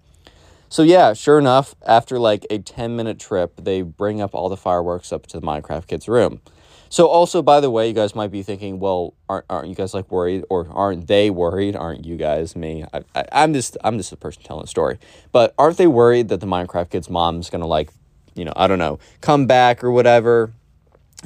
So 0.68 0.82
yeah, 0.82 1.14
sure 1.14 1.38
enough, 1.38 1.75
after 1.87 2.18
like 2.18 2.46
a 2.50 2.58
10 2.58 2.94
minute 2.94 3.18
trip, 3.18 3.54
they 3.56 3.80
bring 3.80 4.20
up 4.20 4.34
all 4.34 4.50
the 4.50 4.56
fireworks 4.56 5.11
up 5.11 5.26
to 5.28 5.40
the 5.40 5.46
Minecraft 5.46 5.87
kid's 5.87 6.08
room. 6.08 6.42
So 6.90 7.06
also, 7.06 7.40
by 7.40 7.61
the 7.61 7.70
way, 7.70 7.88
you 7.88 7.94
guys 7.94 8.14
might 8.14 8.30
be 8.30 8.42
thinking, 8.42 8.80
well, 8.80 9.14
aren't, 9.30 9.46
aren't 9.49 9.68
you 9.68 9.75
guys 9.75 9.94
like 9.94 10.11
worried 10.11 10.44
or 10.50 10.68
aren't 10.70 11.06
they 11.06 11.30
worried? 11.30 11.75
Aren't 11.75 12.04
you 12.04 12.18
guys 12.18 12.54
me? 12.54 12.84
I, 12.92 13.00
I, 13.14 13.25
I'm 13.32 13.54
just 13.54 13.78
I'm 13.82 13.96
just 13.96 14.12
a 14.12 14.16
person 14.16 14.42
telling 14.42 14.64
a 14.64 14.66
story. 14.66 14.99
But 15.32 15.54
aren't 15.58 15.78
they 15.78 15.87
worried 15.87 16.28
that 16.28 16.40
the 16.40 16.46
Minecraft 16.46 16.90
kid's 16.90 17.08
mom's 17.08 17.49
gonna 17.49 17.66
like 17.66 17.88
you 18.34 18.44
know, 18.44 18.52
I 18.56 18.66
don't 18.66 18.78
know, 18.78 18.99
come 19.22 19.46
back 19.46 19.82
or 19.82 19.90
whatever 19.90 20.52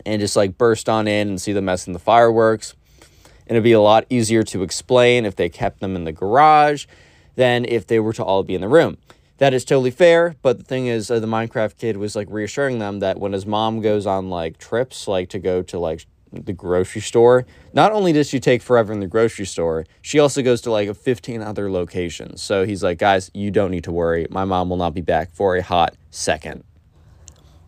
and 0.04 0.20
just 0.20 0.37
like 0.37 0.56
burst 0.56 0.88
on 0.88 1.08
in 1.08 1.28
and 1.28 1.40
see 1.40 1.52
them 1.52 1.64
messing 1.64 1.92
the 1.92 1.99
fireworks. 1.99 2.75
And 3.46 3.56
it'd 3.56 3.64
be 3.64 3.72
a 3.72 3.80
lot 3.80 4.06
easier 4.10 4.42
to 4.44 4.62
explain 4.62 5.24
if 5.24 5.36
they 5.36 5.48
kept 5.48 5.80
them 5.80 5.94
in 5.94 6.04
the 6.04 6.12
garage 6.12 6.86
than 7.36 7.64
if 7.64 7.86
they 7.86 8.00
were 8.00 8.12
to 8.14 8.24
all 8.24 8.42
be 8.42 8.54
in 8.54 8.60
the 8.60 8.68
room. 8.68 8.98
That 9.38 9.52
is 9.52 9.64
totally 9.64 9.90
fair, 9.90 10.34
but 10.40 10.56
the 10.56 10.64
thing 10.64 10.86
is, 10.86 11.10
uh, 11.10 11.20
the 11.20 11.26
Minecraft 11.26 11.76
kid 11.76 11.98
was 11.98 12.16
like 12.16 12.26
reassuring 12.30 12.78
them 12.78 13.00
that 13.00 13.18
when 13.20 13.32
his 13.32 13.44
mom 13.44 13.82
goes 13.82 14.06
on 14.06 14.30
like 14.30 14.56
trips, 14.56 15.06
like 15.06 15.28
to 15.30 15.38
go 15.38 15.62
to 15.62 15.78
like 15.78 16.06
the 16.32 16.54
grocery 16.54 17.02
store, 17.02 17.46
not 17.74 17.92
only 17.92 18.12
does 18.12 18.28
she 18.28 18.40
take 18.40 18.62
forever 18.62 18.92
in 18.92 19.00
the 19.00 19.06
grocery 19.06 19.44
store, 19.44 19.84
she 20.00 20.18
also 20.18 20.42
goes 20.42 20.62
to 20.62 20.70
like 20.70 20.94
15 20.94 21.42
other 21.42 21.70
locations. 21.70 22.42
So 22.42 22.64
he's 22.64 22.82
like, 22.82 22.98
guys, 22.98 23.30
you 23.34 23.50
don't 23.50 23.70
need 23.70 23.84
to 23.84 23.92
worry. 23.92 24.26
My 24.30 24.44
mom 24.44 24.70
will 24.70 24.78
not 24.78 24.94
be 24.94 25.02
back 25.02 25.30
for 25.32 25.56
a 25.56 25.62
hot 25.62 25.96
second. 26.10 26.64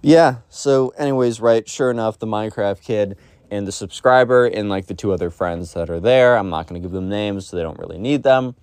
Yeah, 0.01 0.37
so, 0.49 0.91
anyways, 0.97 1.41
right, 1.41 1.69
sure 1.69 1.91
enough, 1.91 2.21
the 2.21 2.27
Minecraft 2.27 2.81
kid 2.83 3.19
and 3.51 3.67
the 3.67 3.73
subscriber 3.73 4.47
and 4.47 4.69
like 4.69 4.87
the 4.87 4.95
two 4.95 5.13
other 5.13 5.31
friends 5.31 5.75
that 5.75 5.91
are 5.91 6.01
there, 6.01 6.37
I'm 6.37 6.51
not 6.51 6.67
going 6.67 6.81
to 6.81 6.85
give 6.87 6.93
them 6.93 7.09
names, 7.09 7.47
so 7.47 7.57
they 7.57 7.63
don't 7.63 7.79
really 7.79 7.99
need 7.99 8.23
them. 8.23 8.55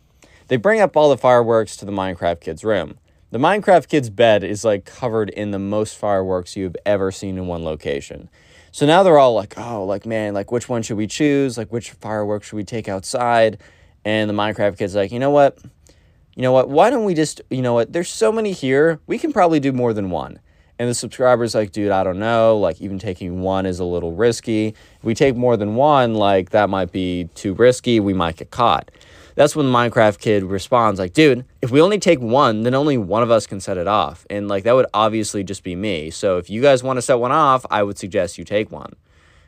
They 0.48 0.58
bring 0.58 0.82
up 0.82 0.96
all 0.96 1.10
the 1.10 1.18
fireworks 1.18 1.75
to 1.77 1.86
the 1.86 1.92
Minecraft 1.92 2.42
kid's 2.42 2.63
room. 2.63 2.98
The 3.32 3.39
Minecraft 3.39 3.88
kid's 3.88 4.10
bed 4.10 4.44
is 4.44 4.63
like 4.63 4.86
covered 4.86 5.30
in 5.30 5.51
the 5.51 5.60
most 5.60 5.98
fireworks 5.98 6.56
you've 6.56 6.77
ever 6.86 7.12
seen 7.12 7.38
in 7.38 7.48
one 7.48 7.63
location. 7.63 8.30
So 8.72 8.86
now 8.86 9.04
they're 9.04 9.18
all 9.18 9.34
like, 9.34 9.58
oh, 9.58 9.86
like, 9.86 10.06
man, 10.06 10.34
like, 10.34 10.51
which 10.51 10.68
one 10.68 10.82
should 10.82 10.98
we 10.98 11.08
choose? 11.08 11.58
Like, 11.58 11.72
which 11.72 11.92
fireworks 11.92 12.48
should 12.48 12.58
we 12.58 12.63
take 12.63 12.88
outside? 12.89 13.62
And 14.04 14.30
the 14.30 14.34
Minecraft 14.34 14.77
kid's 14.77 14.96
like, 14.96 15.12
you 15.12 15.20
know 15.20 15.32
what? 15.32 15.58
You 16.36 16.42
know 16.42 16.51
what? 16.51 16.70
Why 16.70 16.89
don't 16.89 17.06
we 17.06 17.13
just, 17.13 17.42
you 17.50 17.62
know 17.62 17.74
what? 17.74 17.94
There's 17.94 18.10
so 18.10 18.32
many 18.32 18.51
here. 18.51 19.00
We 19.08 19.18
can 19.18 19.32
probably 19.32 19.62
do 19.62 19.72
more 19.72 19.94
than 19.94 20.10
one. 20.10 20.39
And 20.77 20.89
the 20.89 20.94
subscriber's 20.94 21.55
like, 21.55 21.72
dude, 21.72 21.91
I 21.91 22.03
don't 22.03 22.20
know. 22.20 22.58
Like, 22.58 22.82
even 22.82 23.00
taking 23.00 23.41
one 23.41 23.65
is 23.65 23.79
a 23.79 23.86
little 23.86 24.12
risky. 24.12 24.67
If 24.67 25.03
we 25.03 25.13
take 25.13 25.36
more 25.36 25.55
than 25.55 25.75
one, 25.75 26.15
like, 26.15 26.50
that 26.50 26.70
might 26.70 26.91
be 26.91 27.29
too 27.34 27.53
risky. 27.53 28.00
We 28.00 28.13
might 28.13 28.36
get 28.36 28.51
caught. 28.51 28.91
That's 29.36 29.55
when 29.55 29.65
the 29.65 29.77
Minecraft 29.77 30.20
kid 30.20 30.44
responds, 30.44 31.00
like, 31.00 31.13
dude, 31.13 31.46
if 31.62 31.70
we 31.72 31.82
only 31.82 32.00
take 32.00 32.20
one, 32.20 32.63
then 32.63 32.74
only 32.74 32.98
one 32.98 33.22
of 33.22 33.32
us 33.32 33.46
can 33.48 33.60
set 33.60 33.77
it 33.77 33.88
off. 33.88 34.25
And, 34.29 34.48
like, 34.48 34.63
that 34.63 34.74
would 34.74 34.86
obviously 34.94 35.44
just 35.44 35.63
be 35.63 35.75
me. 35.75 36.10
So 36.10 36.38
if 36.38 36.50
you 36.50 36.62
guys 36.62 36.84
want 36.84 36.98
to 36.98 37.01
set 37.01 37.20
one 37.20 37.34
off, 37.34 37.65
I 37.70 37.84
would 37.84 37.98
suggest 37.98 38.38
you 38.38 38.44
take 38.44 38.72
one. 38.72 38.94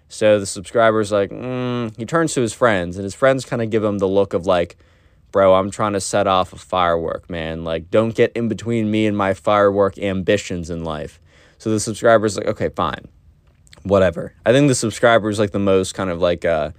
So 0.09 0.39
the 0.39 0.45
subscriber's 0.45 1.11
like, 1.11 1.31
mm. 1.31 1.95
he 1.97 2.05
turns 2.05 2.33
to 2.33 2.41
his 2.41 2.53
friends, 2.53 2.97
and 2.97 3.03
his 3.03 3.15
friends 3.15 3.43
kind 3.45 3.61
of 3.61 3.69
give 3.69 3.83
him 3.83 3.97
the 3.97 4.07
look 4.07 4.33
of, 4.33 4.45
like, 4.45 4.77
bro, 5.31 5.55
I'm 5.55 5.71
trying 5.71 5.93
to 5.93 6.01
set 6.01 6.27
off 6.27 6.53
a 6.53 6.57
firework, 6.57 7.29
man. 7.29 7.63
Like, 7.63 7.91
don't 7.91 8.15
get 8.15 8.31
in 8.33 8.47
between 8.47 8.89
me 8.89 9.05
and 9.05 9.17
my 9.17 9.33
firework 9.33 9.97
ambitions 9.97 10.69
in 10.69 10.83
life. 10.83 11.19
So 11.57 11.69
the 11.69 11.79
subscriber's 11.79 12.37
like, 12.37 12.47
okay, 12.47 12.69
fine, 12.69 13.07
whatever. 13.83 14.33
I 14.45 14.51
think 14.51 14.67
the 14.67 14.75
subscriber's 14.75 15.39
like 15.39 15.51
the 15.51 15.59
most 15.59 15.93
kind 15.93 16.09
of 16.09 16.21
like 16.21 16.45
uh, 16.45 16.71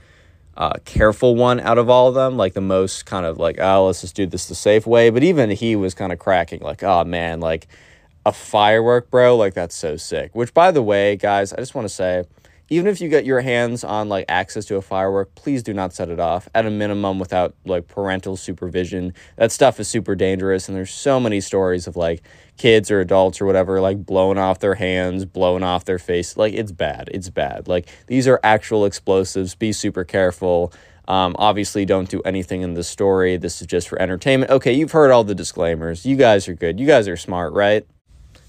uh, 0.56 0.74
careful 0.84 1.36
one 1.36 1.60
out 1.60 1.78
of 1.78 1.88
all 1.90 2.08
of 2.08 2.14
them, 2.14 2.36
like 2.36 2.54
the 2.54 2.60
most 2.60 3.06
kind 3.06 3.26
of 3.26 3.38
like, 3.38 3.58
oh, 3.60 3.86
let's 3.86 4.00
just 4.00 4.16
do 4.16 4.26
this 4.26 4.46
the 4.46 4.54
safe 4.54 4.86
way. 4.86 5.10
But 5.10 5.22
even 5.22 5.50
he 5.50 5.76
was 5.76 5.94
kind 5.94 6.12
of 6.12 6.18
cracking, 6.18 6.60
like, 6.60 6.82
oh 6.82 7.04
man, 7.04 7.40
like 7.40 7.68
a 8.26 8.32
firework, 8.32 9.10
bro, 9.10 9.36
like 9.36 9.54
that's 9.54 9.74
so 9.74 9.96
sick. 9.96 10.34
Which, 10.34 10.52
by 10.54 10.70
the 10.70 10.82
way, 10.82 11.16
guys, 11.16 11.52
I 11.52 11.56
just 11.56 11.74
want 11.74 11.86
to 11.86 11.94
say, 11.94 12.24
even 12.68 12.86
if 12.86 13.00
you 13.00 13.08
get 13.08 13.24
your 13.24 13.40
hands 13.40 13.82
on 13.84 14.08
like 14.08 14.26
access 14.28 14.64
to 14.66 14.76
a 14.76 14.82
firework, 14.82 15.34
please 15.34 15.62
do 15.62 15.72
not 15.72 15.92
set 15.92 16.10
it 16.10 16.20
off 16.20 16.48
at 16.54 16.66
a 16.66 16.70
minimum 16.70 17.18
without 17.18 17.54
like 17.64 17.88
parental 17.88 18.36
supervision. 18.36 19.14
That 19.36 19.52
stuff 19.52 19.80
is 19.80 19.88
super 19.88 20.14
dangerous, 20.14 20.68
and 20.68 20.76
there's 20.76 20.92
so 20.92 21.18
many 21.18 21.40
stories 21.40 21.86
of 21.86 21.96
like 21.96 22.22
kids 22.56 22.90
or 22.90 23.00
adults 23.00 23.40
or 23.40 23.46
whatever 23.46 23.80
like 23.80 24.04
blowing 24.04 24.38
off 24.38 24.58
their 24.58 24.74
hands, 24.74 25.24
blowing 25.24 25.62
off 25.62 25.84
their 25.84 25.98
face. 25.98 26.36
Like 26.36 26.54
it's 26.54 26.72
bad. 26.72 27.08
It's 27.12 27.30
bad. 27.30 27.68
Like 27.68 27.88
these 28.06 28.28
are 28.28 28.40
actual 28.42 28.84
explosives. 28.84 29.54
Be 29.54 29.72
super 29.72 30.04
careful. 30.04 30.72
Um, 31.06 31.34
obviously, 31.38 31.86
don't 31.86 32.08
do 32.08 32.20
anything 32.22 32.60
in 32.60 32.74
this 32.74 32.86
story. 32.86 33.38
This 33.38 33.62
is 33.62 33.66
just 33.66 33.88
for 33.88 34.00
entertainment. 34.00 34.50
Okay, 34.50 34.74
you've 34.74 34.92
heard 34.92 35.10
all 35.10 35.24
the 35.24 35.34
disclaimers. 35.34 36.04
You 36.04 36.16
guys 36.16 36.48
are 36.48 36.54
good. 36.54 36.78
You 36.78 36.86
guys 36.86 37.08
are 37.08 37.16
smart, 37.16 37.54
right? 37.54 37.86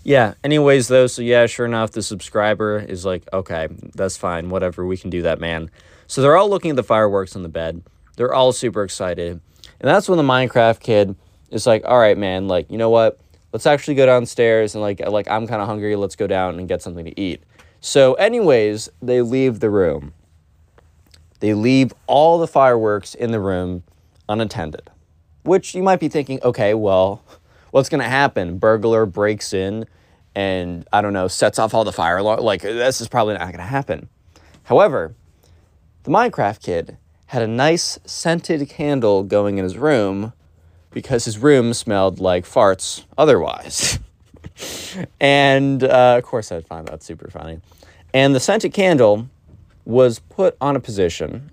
Yeah, 0.10 0.34
anyways, 0.44 0.88
though, 0.88 1.06
so 1.06 1.22
yeah, 1.22 1.46
sure 1.46 1.68
enough, 1.68 1.92
the 1.92 2.01
subscriber 2.01 2.80
is 2.80 3.06
like, 3.06 3.32
okay, 3.32 3.68
that's 3.94 4.18
fine, 4.18 4.50
whatever, 4.50 4.84
we 4.84 4.98
can 4.98 5.12
do 5.12 5.22
that, 5.22 5.39
man. 5.39 5.70
So 6.08 6.24
they're 6.24 6.36
all 6.36 6.50
looking 6.50 6.72
at 6.72 6.78
the 6.78 6.84
fireworks 6.84 7.36
on 7.36 7.44
the 7.44 7.48
bed. 7.48 7.84
They're 8.16 8.34
all 8.34 8.51
super 8.51 8.82
excited. 8.82 9.39
And 9.80 9.88
that's 9.88 10.10
when 10.10 10.18
the 10.18 10.24
Minecraft 10.24 10.80
kid 10.80 11.16
is 11.51 11.68
like, 11.68 11.84
all 11.86 12.00
right, 12.00 12.18
man, 12.18 12.48
like, 12.48 12.72
you 12.72 12.78
know 12.80 12.89
what? 12.89 13.20
Let's 13.54 13.68
actually 13.68 13.94
go 13.94 14.08
downstairs 14.08 14.74
and 14.74 14.82
like 14.82 15.00
like 15.00 15.28
I'm 15.28 15.46
kind 15.46 15.62
of 15.62 15.68
hungry, 15.68 15.96
let's 15.96 16.16
go 16.16 16.25
down 16.25 16.58
and 16.58 16.68
get 16.68 16.82
something 16.82 17.06
to 17.06 17.20
eat. 17.20 17.44
So 17.80 18.16
anyways, 18.16 18.89
they 19.04 19.22
leave 19.22 19.60
the 19.60 19.70
room. 19.70 20.13
They 21.39 21.54
leave 21.54 21.94
all 22.08 22.39
the 22.39 22.48
fireworks 22.48 23.13
in 23.13 23.30
the 23.32 23.39
room 23.39 23.84
unattended. 24.28 24.89
Which 25.44 25.75
you 25.75 25.84
might 25.84 26.00
be 26.00 26.10
thinking, 26.10 26.39
okay, 26.44 26.74
well, 26.74 27.24
what's 27.70 27.89
going 27.89 28.01
to 28.01 28.10
happen? 28.10 28.58
Burglar 28.58 29.06
breaks 29.06 29.54
in 29.54 29.86
and, 30.39 30.88
I 30.93 31.01
don't 31.01 31.12
know, 31.12 31.27
sets 31.27 31.60
off 31.60 31.74
all 31.74 31.84
the 31.84 31.91
fire 31.91 32.15
alarm. 32.15 32.39
Like, 32.39 32.62
this 32.62 33.01
is 33.01 33.10
probably 33.10 33.34
not 33.34 33.41
going 33.48 33.58
to 33.58 33.63
happen. 33.63 34.08
However, 34.63 35.13
the 36.03 36.12
Minecraft 36.12 36.62
kid 36.63 36.98
had 37.25 37.41
a 37.41 37.48
nice 37.48 38.00
scented 38.05 38.69
candle 38.69 39.24
going 39.24 39.58
in 39.58 39.65
his 39.65 39.77
room 39.77 40.31
because 40.91 41.25
his 41.25 41.38
room 41.38 41.74
smelled 41.74 42.19
like 42.19 42.46
farts 42.46 43.03
otherwise. 43.17 44.00
and 45.19 45.84
uh, 45.84 46.15
of 46.17 46.24
course, 46.24 46.53
I'd 46.53 46.65
find 46.65 46.88
that 46.88 47.03
super 47.03 47.29
funny. 47.29 47.60
And 48.13 48.34
the 48.34 48.39
scented 48.39 48.72
candle 48.72 49.27
was 49.84 50.19
put 50.19 50.55
on 50.62 50.77
a 50.77 50.79
position 50.79 51.51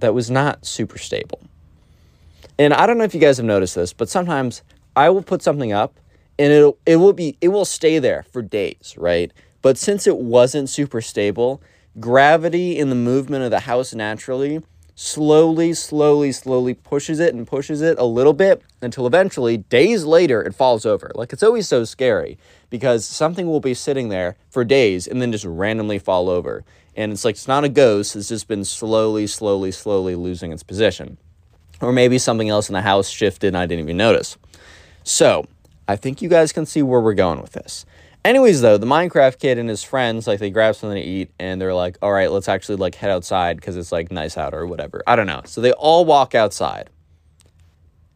that 0.00 0.12
was 0.12 0.28
not 0.28 0.66
super 0.66 0.98
stable. 0.98 1.40
And 2.58 2.74
I 2.74 2.88
don't 2.88 2.98
know 2.98 3.04
if 3.04 3.14
you 3.14 3.20
guys 3.20 3.36
have 3.36 3.46
noticed 3.46 3.76
this, 3.76 3.92
but 3.92 4.08
sometimes 4.08 4.62
I 4.96 5.10
will 5.10 5.22
put 5.22 5.40
something 5.40 5.72
up 5.72 6.00
and 6.38 6.52
it'll 6.52 6.78
it 6.86 6.96
will 6.96 7.12
be 7.12 7.36
it 7.40 7.48
will 7.48 7.64
stay 7.64 7.98
there 7.98 8.24
for 8.32 8.42
days, 8.42 8.94
right? 8.98 9.32
But 9.62 9.78
since 9.78 10.06
it 10.06 10.18
wasn't 10.18 10.68
super 10.68 11.00
stable, 11.00 11.62
gravity 11.98 12.78
in 12.78 12.90
the 12.90 12.94
movement 12.94 13.44
of 13.44 13.50
the 13.50 13.60
house 13.60 13.94
naturally 13.94 14.60
slowly, 14.94 15.74
slowly, 15.74 16.32
slowly 16.32 16.74
pushes 16.74 17.18
it 17.18 17.34
and 17.34 17.46
pushes 17.46 17.80
it 17.80 17.98
a 17.98 18.04
little 18.04 18.32
bit 18.32 18.62
until 18.80 19.06
eventually, 19.06 19.56
days 19.56 20.04
later, 20.04 20.42
it 20.42 20.54
falls 20.54 20.86
over. 20.86 21.10
Like 21.14 21.32
it's 21.32 21.42
always 21.42 21.68
so 21.68 21.84
scary 21.84 22.38
because 22.70 23.04
something 23.04 23.46
will 23.46 23.60
be 23.60 23.74
sitting 23.74 24.08
there 24.08 24.36
for 24.50 24.64
days 24.64 25.06
and 25.06 25.20
then 25.20 25.32
just 25.32 25.44
randomly 25.44 25.98
fall 25.98 26.28
over. 26.28 26.64
And 26.96 27.12
it's 27.12 27.24
like 27.24 27.34
it's 27.34 27.48
not 27.48 27.64
a 27.64 27.68
ghost, 27.68 28.14
it's 28.14 28.28
just 28.28 28.46
been 28.46 28.64
slowly, 28.64 29.26
slowly, 29.26 29.72
slowly 29.72 30.14
losing 30.14 30.52
its 30.52 30.62
position. 30.62 31.18
Or 31.80 31.92
maybe 31.92 32.18
something 32.18 32.48
else 32.48 32.68
in 32.68 32.74
the 32.74 32.82
house 32.82 33.08
shifted 33.08 33.48
and 33.48 33.56
I 33.56 33.66
didn't 33.66 33.84
even 33.84 33.96
notice. 33.96 34.36
So, 35.02 35.46
I 35.86 35.96
think 35.96 36.22
you 36.22 36.28
guys 36.28 36.52
can 36.52 36.66
see 36.66 36.82
where 36.82 37.00
we're 37.00 37.14
going 37.14 37.40
with 37.40 37.52
this. 37.52 37.84
Anyways, 38.24 38.62
though, 38.62 38.78
the 38.78 38.86
Minecraft 38.86 39.38
kid 39.38 39.58
and 39.58 39.68
his 39.68 39.82
friends, 39.82 40.26
like, 40.26 40.38
they 40.38 40.48
grab 40.48 40.74
something 40.76 41.00
to 41.00 41.06
eat 41.06 41.30
and 41.38 41.60
they're 41.60 41.74
like, 41.74 41.98
all 42.00 42.10
right, 42.10 42.30
let's 42.30 42.48
actually, 42.48 42.76
like, 42.76 42.94
head 42.94 43.10
outside 43.10 43.56
because 43.56 43.76
it's, 43.76 43.92
like, 43.92 44.10
nice 44.10 44.38
out 44.38 44.54
or 44.54 44.66
whatever. 44.66 45.02
I 45.06 45.14
don't 45.14 45.26
know. 45.26 45.42
So 45.44 45.60
they 45.60 45.72
all 45.72 46.06
walk 46.06 46.34
outside. 46.34 46.88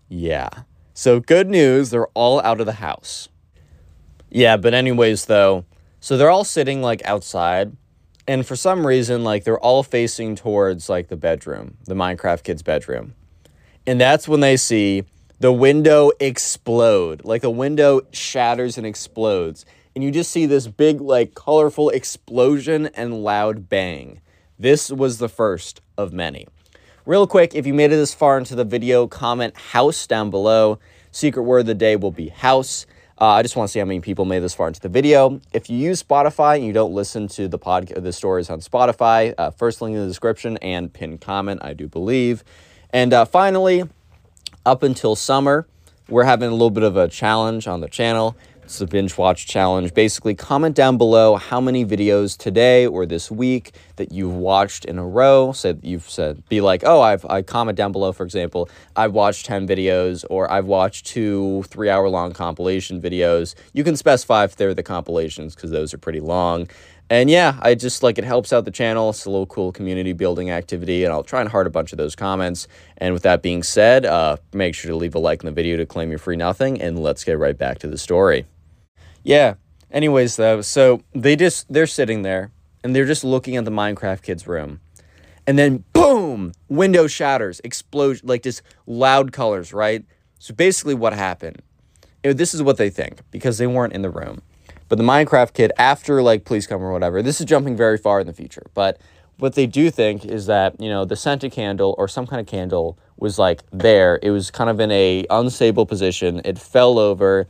Yeah. 0.09 0.49
So, 0.95 1.21
good 1.21 1.49
news, 1.51 1.91
they're 1.91 2.09
all 2.09 2.41
out 2.41 2.59
of 2.59 2.67
the 2.67 2.73
house. 2.73 3.29
Yeah, 4.31 4.57
but, 4.57 4.73
anyways, 4.73 5.27
though, 5.27 5.67
so 6.01 6.17
they're 6.17 6.31
all 6.31 6.45
sitting, 6.45 6.81
like, 6.81 7.05
outside. 7.05 7.77
And 8.27 8.47
for 8.47 8.57
some 8.57 8.87
reason, 8.87 9.25
like, 9.25 9.45
they're 9.45 9.61
all 9.61 9.83
facing 9.83 10.37
towards, 10.37 10.89
like, 10.89 11.09
the 11.09 11.17
bedroom, 11.17 11.77
the 11.85 11.95
Minecraft 11.95 12.45
kid's 12.45 12.63
bedroom. 12.63 13.13
And 13.87 14.01
that's 14.01 14.27
when 14.27 14.41
they 14.41 14.57
see 14.57 15.05
the 15.41 15.53
window 15.53 16.11
explode. 16.21 17.25
Like 17.25 17.43
the 17.43 17.51
window 17.51 18.03
shatters 18.13 18.77
and 18.77 18.87
explodes. 18.87 19.65
And 19.95 20.05
you 20.05 20.11
just 20.11 20.31
see 20.31 20.47
this 20.47 20.69
big, 20.69 21.01
like, 21.01 21.35
colorful 21.35 21.91
explosion 21.91 22.87
and 22.95 23.25
loud 23.25 23.69
bang. 23.69 24.21
This 24.59 24.91
was 24.91 25.19
the 25.19 25.29
first 25.29 25.81
of 25.97 26.13
many. 26.13 26.47
Real 27.05 27.27
quick, 27.27 27.55
if 27.55 27.67
you 27.67 27.75
made 27.75 27.91
it 27.91 27.97
this 27.97 28.15
far 28.15 28.39
into 28.39 28.55
the 28.55 28.65
video, 28.65 29.07
comment 29.07 29.57
house 29.57 30.07
down 30.07 30.31
below. 30.31 30.79
Secret 31.11 31.43
word 31.43 31.61
of 31.61 31.67
the 31.67 31.75
day 31.75 31.97
will 31.97 32.13
be 32.13 32.29
house. 32.29 32.87
Uh, 33.21 33.27
I 33.29 33.43
just 33.43 33.57
want 33.57 33.69
to 33.69 33.73
see 33.73 33.79
how 33.81 33.85
many 33.85 34.01
people 34.01 34.25
made 34.25 34.41
this 34.41 34.55
far 34.55 34.69
into 34.69 34.81
the 34.81 34.89
video. 34.89 35.41
If 35.53 35.69
you 35.69 35.77
use 35.77 36.03
Spotify 36.03 36.57
and 36.57 36.65
you 36.65 36.73
don't 36.73 36.93
listen 36.93 37.27
to 37.29 37.49
the 37.49 37.59
pod, 37.59 37.89
the 37.89 38.13
stories 38.13 38.51
on 38.51 38.61
Spotify, 38.61 39.35
uh, 39.37 39.51
first 39.51 39.81
link 39.81 39.95
in 39.95 40.03
the 40.03 40.07
description 40.07 40.59
and 40.59 40.93
pin 40.93 41.19
comment, 41.19 41.61
I 41.65 41.73
do 41.73 41.89
believe. 41.89 42.45
And 42.91 43.13
uh, 43.13 43.25
finally, 43.25 43.85
up 44.69 44.83
until 44.83 45.17
summer, 45.17 45.67
we're 46.11 46.25
having 46.25 46.51
a 46.51 46.53
little 46.53 46.71
bit 46.71 46.83
of 46.83 46.95
a 46.95 47.09
challenge 47.09 47.67
on 47.67 47.81
the 47.81 47.89
channel. 47.89 48.37
It's 48.63 48.81
the 48.81 48.87
binge 48.87 49.17
watch 49.17 49.47
challenge. 49.47 49.95
Basically, 49.95 50.35
comment 50.35 50.77
down 50.77 50.99
below 50.99 51.37
how 51.37 51.59
many 51.59 51.87
videos 51.87 52.37
today 52.37 52.87
or 52.87 53.07
this 53.07 53.31
week 53.31 53.73
that 53.97 54.13
you've 54.13 54.35
watched 54.35 54.85
in 54.85 54.99
a 54.99 55.07
row. 55.07 55.53
So 55.53 55.79
you've 55.81 56.11
said, 56.11 56.47
be 56.51 56.61
like, 56.61 56.83
oh, 56.85 57.01
I've 57.01 57.25
I 57.25 57.41
comment 57.41 57.79
down 57.79 57.93
below, 57.93 58.13
for 58.13 58.25
example, 58.25 58.69
I've 58.95 59.15
watched 59.15 59.47
10 59.47 59.67
videos 59.67 60.27
or 60.29 60.53
I've 60.53 60.67
watched 60.67 61.07
two 61.07 61.63
three 61.69 61.89
hour 61.89 62.07
long 62.11 62.35
compilation 62.35 63.01
videos. 63.01 63.55
You 63.73 63.85
can 63.85 63.97
specify 63.97 64.45
if 64.45 64.57
they're 64.57 64.75
the 64.75 64.83
compilations 64.83 65.55
because 65.55 65.71
those 65.71 65.95
are 65.95 65.99
pretty 65.99 66.21
long. 66.21 66.69
And 67.11 67.31
yeah, 67.31 67.59
I 67.63 67.75
just 67.75 68.03
like 68.03 68.19
it 68.19 68.25
helps 68.25 68.53
out 68.53 68.65
the 68.67 68.71
channel. 68.71 69.11
It's 69.11 69.25
a 69.25 69.31
little 69.31 69.47
cool 69.47 69.73
community 69.73 70.13
building 70.13 70.51
activity, 70.51 71.05
and 71.05 71.13
I'll 71.13 71.25
try 71.25 71.41
and 71.41 71.49
heart 71.49 71.67
a 71.67 71.71
bunch 71.71 71.93
of 71.93 71.99
those 71.99 72.15
comments. 72.15 72.69
And 72.99 73.15
with 73.15 73.23
that 73.23 73.41
being 73.41 73.63
said, 73.63 74.05
uh, 74.05 74.37
make 74.53 74.75
sure 74.75 74.91
to 74.91 74.97
leave 74.97 75.15
a 75.15 75.19
like 75.19 75.43
in 75.43 75.47
the 75.47 75.53
video 75.53 75.79
to 75.79 75.87
claim 75.87 76.11
your 76.11 76.19
free 76.19 76.37
nothing, 76.37 76.81
and 76.81 76.99
let's 76.99 77.25
get 77.25 77.39
right 77.39 77.57
back 77.57 77.79
to 77.79 77.89
the 77.89 77.97
story. 77.97 78.45
Yeah. 79.23 79.55
Anyways, 79.91 80.37
though, 80.37 80.61
so 80.61 81.03
they 81.15 81.35
just 81.35 81.73
they're 81.73 81.87
sitting 81.87 82.23
there 82.23 82.53
and 82.85 82.95
they're 82.95 83.07
just 83.07 83.25
looking 83.25 83.57
at 83.57 83.65
the 83.65 83.71
Minecraft 83.71 84.23
kid's 84.23 84.47
room. 84.47 84.81
And 85.47 85.59
then 85.59 85.85
boom, 85.95 86.53
window 86.69 87.07
shatters, 87.07 87.61
explosion 87.65 88.27
like 88.29 88.43
just 88.43 88.61
loud 88.87 89.33
colors, 89.33 89.73
right? 89.73 90.05
So 90.39 90.55
basically 90.55 90.95
what 90.95 91.15
happened. 91.15 91.63
this 92.23 92.53
is 92.53 92.63
what 92.63 92.77
they 92.77 92.91
think 92.91 93.23
because 93.31 93.57
they 93.57 93.67
weren't 93.67 93.95
in 93.95 94.03
the 94.03 94.11
room. 94.11 94.43
But 94.89 94.99
the 94.99 95.05
Minecraft 95.05 95.53
kid 95.53 95.73
after 95.79 96.23
like 96.23 96.45
police 96.45 96.67
come 96.67 96.83
or 96.83 96.93
whatever, 96.93 97.23
this 97.23 97.41
is 97.41 97.47
jumping 97.47 97.77
very 97.77 97.99
far 97.99 98.21
in 98.21 98.27
the 98.27 98.33
future, 98.33 98.67
but 98.75 99.01
what 99.39 99.55
they 99.55 99.67
do 99.67 99.91
think 99.91 100.25
is 100.25 100.47
that, 100.47 100.81
you 100.81 100.89
know, 100.89 101.05
the 101.05 101.17
scented 101.17 101.53
candle 101.53 101.95
or 101.97 102.09
some 102.09 102.27
kind 102.27 102.41
of 102.41 102.47
candle 102.47 102.99
was 103.17 103.39
like 103.39 103.63
there. 103.73 104.19
It 104.23 104.31
was 104.31 104.51
kind 104.51 104.69
of 104.69 104.81
in 104.81 104.91
a 104.91 105.27
unstable 105.31 105.87
position. 105.87 106.41
It 106.45 106.59
fell 106.59 106.99
over 106.99 107.47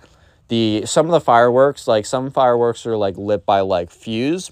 the 0.49 0.85
some 0.87 1.07
of 1.07 1.13
the 1.13 1.21
fireworks, 1.21 1.89
like 1.89 2.07
some 2.07 2.31
fireworks 2.31 2.85
are 2.87 2.97
like 2.97 3.17
lit 3.17 3.47
by 3.47 3.61
like 3.61 3.91
fuse. 3.91 4.51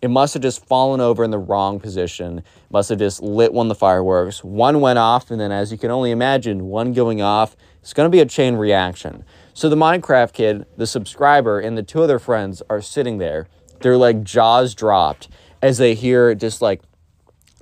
It 0.00 0.10
must 0.10 0.34
have 0.34 0.42
just 0.44 0.64
fallen 0.64 1.00
over 1.00 1.24
in 1.24 1.32
the 1.32 1.38
wrong 1.38 1.80
position. 1.80 2.44
Must 2.70 2.88
have 2.90 3.00
just 3.00 3.20
lit 3.20 3.52
one 3.52 3.66
of 3.66 3.68
the 3.68 3.74
fireworks. 3.74 4.44
One 4.44 4.80
went 4.80 5.00
off, 5.00 5.32
and 5.32 5.40
then 5.40 5.50
as 5.50 5.72
you 5.72 5.78
can 5.78 5.90
only 5.90 6.12
imagine, 6.12 6.66
one 6.66 6.92
going 6.92 7.20
off, 7.20 7.56
it's 7.80 7.92
gonna 7.92 8.08
be 8.08 8.20
a 8.20 8.26
chain 8.26 8.54
reaction. 8.54 9.24
So 9.58 9.68
the 9.68 9.74
Minecraft 9.74 10.34
kid, 10.34 10.66
the 10.76 10.86
subscriber, 10.86 11.58
and 11.58 11.76
the 11.76 11.82
two 11.82 12.00
other 12.00 12.20
friends 12.20 12.62
are 12.70 12.80
sitting 12.80 13.18
there. 13.18 13.48
They're 13.80 13.96
like 13.96 14.22
jaws 14.22 14.72
dropped 14.72 15.28
as 15.60 15.78
they 15.78 15.94
hear 15.94 16.32
just 16.36 16.62
like 16.62 16.80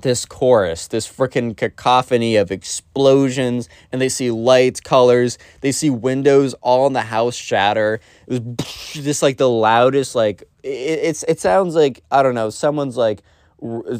this 0.02 0.26
chorus, 0.26 0.88
this 0.88 1.08
freaking 1.10 1.56
cacophony 1.56 2.36
of 2.36 2.52
explosions, 2.52 3.70
and 3.90 3.98
they 3.98 4.10
see 4.10 4.30
lights, 4.30 4.78
colors, 4.78 5.38
they 5.62 5.72
see 5.72 5.88
windows 5.88 6.52
all 6.60 6.86
in 6.86 6.92
the 6.92 7.00
house 7.00 7.34
shatter. 7.34 8.00
It 8.26 8.44
was 8.44 8.66
just 8.92 9.22
like 9.22 9.38
the 9.38 9.48
loudest, 9.48 10.14
like 10.14 10.42
it, 10.62 10.68
it's 10.68 11.22
it 11.22 11.40
sounds 11.40 11.74
like 11.74 12.02
I 12.10 12.22
don't 12.22 12.34
know, 12.34 12.50
someone's 12.50 12.98
like 12.98 13.22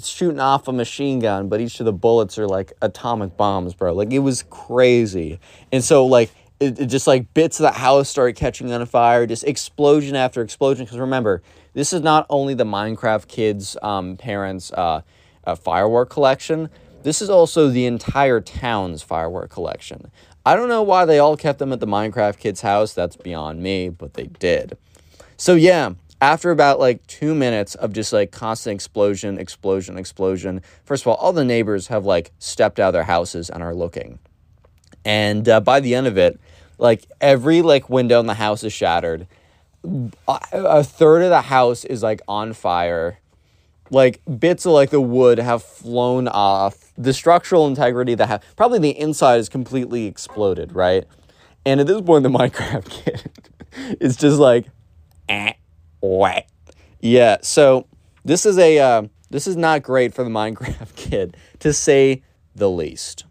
shooting 0.03 0.39
off 0.39 0.69
a 0.69 0.73
machine 0.73 1.19
gun, 1.19 1.49
but 1.49 1.63
each 1.63 1.81
of 1.81 1.87
the 1.87 1.95
bullets 1.95 2.39
are 2.39 2.47
like 2.47 2.75
atomic 2.83 3.39
bombs, 3.39 3.73
bro. 3.73 3.95
Like 3.95 4.13
it 4.13 4.19
was 4.19 4.43
crazy, 4.51 5.41
and 5.73 5.83
so 5.83 6.05
like 6.05 6.31
it, 6.61 6.79
it 6.79 6.87
just 6.87 7.07
like 7.07 7.33
bits 7.35 7.61
of 7.61 7.65
the 7.65 7.73
house 7.73 8.09
started 8.09 8.37
catching 8.37 8.73
on 8.73 8.85
fire, 8.87 9.27
just 9.27 9.45
explosion 9.45 10.17
after 10.17 10.43
explosion. 10.43 10.85
Because 10.85 10.99
remember, 10.99 11.43
this 11.75 11.93
is 11.93 12.01
not 12.01 12.27
only 12.31 12.55
the 12.55 12.65
Minecraft 12.65 13.29
kids' 13.29 13.77
um, 13.83 14.17
parents' 14.17 14.73
uh, 14.73 15.03
uh, 15.45 15.55
firework 15.55 16.11
collection. 16.11 16.71
This 17.03 17.23
is 17.23 17.31
also 17.31 17.69
the 17.69 17.87
entire 17.87 18.41
town's 18.41 19.03
firework 19.03 19.51
collection. 19.51 20.11
I 20.45 20.57
don't 20.57 20.69
know 20.69 20.83
why 20.83 21.05
they 21.05 21.19
all 21.19 21.37
kept 21.37 21.59
them 21.59 21.73
at 21.73 21.81
the 21.81 21.87
Minecraft 21.87 22.39
kids' 22.39 22.63
house. 22.63 22.95
That's 22.95 23.17
beyond 23.17 23.63
me, 23.63 23.89
but 23.89 24.15
they 24.15 24.27
did. 24.27 24.77
So, 25.37 25.55
yeah, 25.55 25.93
after 26.21 26.51
about 26.51 26.81
like 26.81 27.07
two 27.07 27.35
minutes 27.35 27.75
of 27.75 27.93
just 27.93 28.13
like 28.13 28.33
constant 28.33 28.75
explosion, 28.75 29.39
explosion, 29.39 29.99
explosion, 29.99 30.63
first 30.85 31.03
of 31.03 31.09
all, 31.09 31.17
all 31.17 31.33
the 31.33 31.45
neighbors 31.45 31.89
have 31.89 32.07
like 32.07 32.33
stepped 32.39 32.81
out 32.81 32.89
of 32.89 32.93
their 32.95 33.05
houses 33.05 33.51
and 33.51 33.63
are 33.63 33.75
looking. 33.75 34.19
And 35.07 35.49
uh, 35.49 35.61
by 35.61 35.81
the 35.81 35.95
end 35.95 36.07
of 36.07 36.19
it, 36.19 36.39
like 36.79 37.07
every 37.21 37.63
like 37.63 37.89
window 37.89 38.21
in 38.21 38.27
the 38.27 38.35
house 38.35 38.63
is 38.63 38.73
shattered. 38.73 39.27
A 40.29 40.83
third 40.83 41.23
of 41.23 41.31
the 41.31 41.43
house 41.43 41.85
is 41.85 42.03
like 42.03 42.21
on 42.27 42.53
fire 42.53 43.19
like 43.91 44.21
bits 44.39 44.67
of 44.67 44.73
like 44.73 44.91
the 44.91 45.01
wood 45.01 45.39
have 45.39 45.63
flown 45.63 46.29
off. 46.29 46.93
The 46.97 47.13
structural 47.13 47.67
integrity 47.67 48.15
that 48.15 48.27
have 48.29 48.43
probably 48.57 48.79
the 48.79 48.99
inside 48.99 49.39
is 49.39 49.49
completely 49.49 50.07
exploded, 50.07 50.75
right? 50.75 51.05
And 51.65 51.81
at 51.81 51.87
this 51.87 52.01
point, 52.01 52.23
the 52.23 52.29
Minecraft 52.39 52.89
kid 52.89 53.31
is 54.01 54.17
just 54.17 54.39
like, 54.39 54.67
eh, 55.29 55.53
what? 56.01 56.47
Yeah. 57.01 57.39
So 57.43 57.87
this 58.25 58.47
is 58.47 58.59
a 58.59 58.79
uh, 58.79 59.03
this 59.31 59.47
is 59.47 59.57
not 59.57 59.83
great 59.83 60.15
for 60.15 60.25
the 60.25 60.31
Minecraft 60.31 60.95
kid 60.97 61.37
to 61.61 61.73
say 61.73 62.23
the 62.55 62.71
least. 62.71 63.25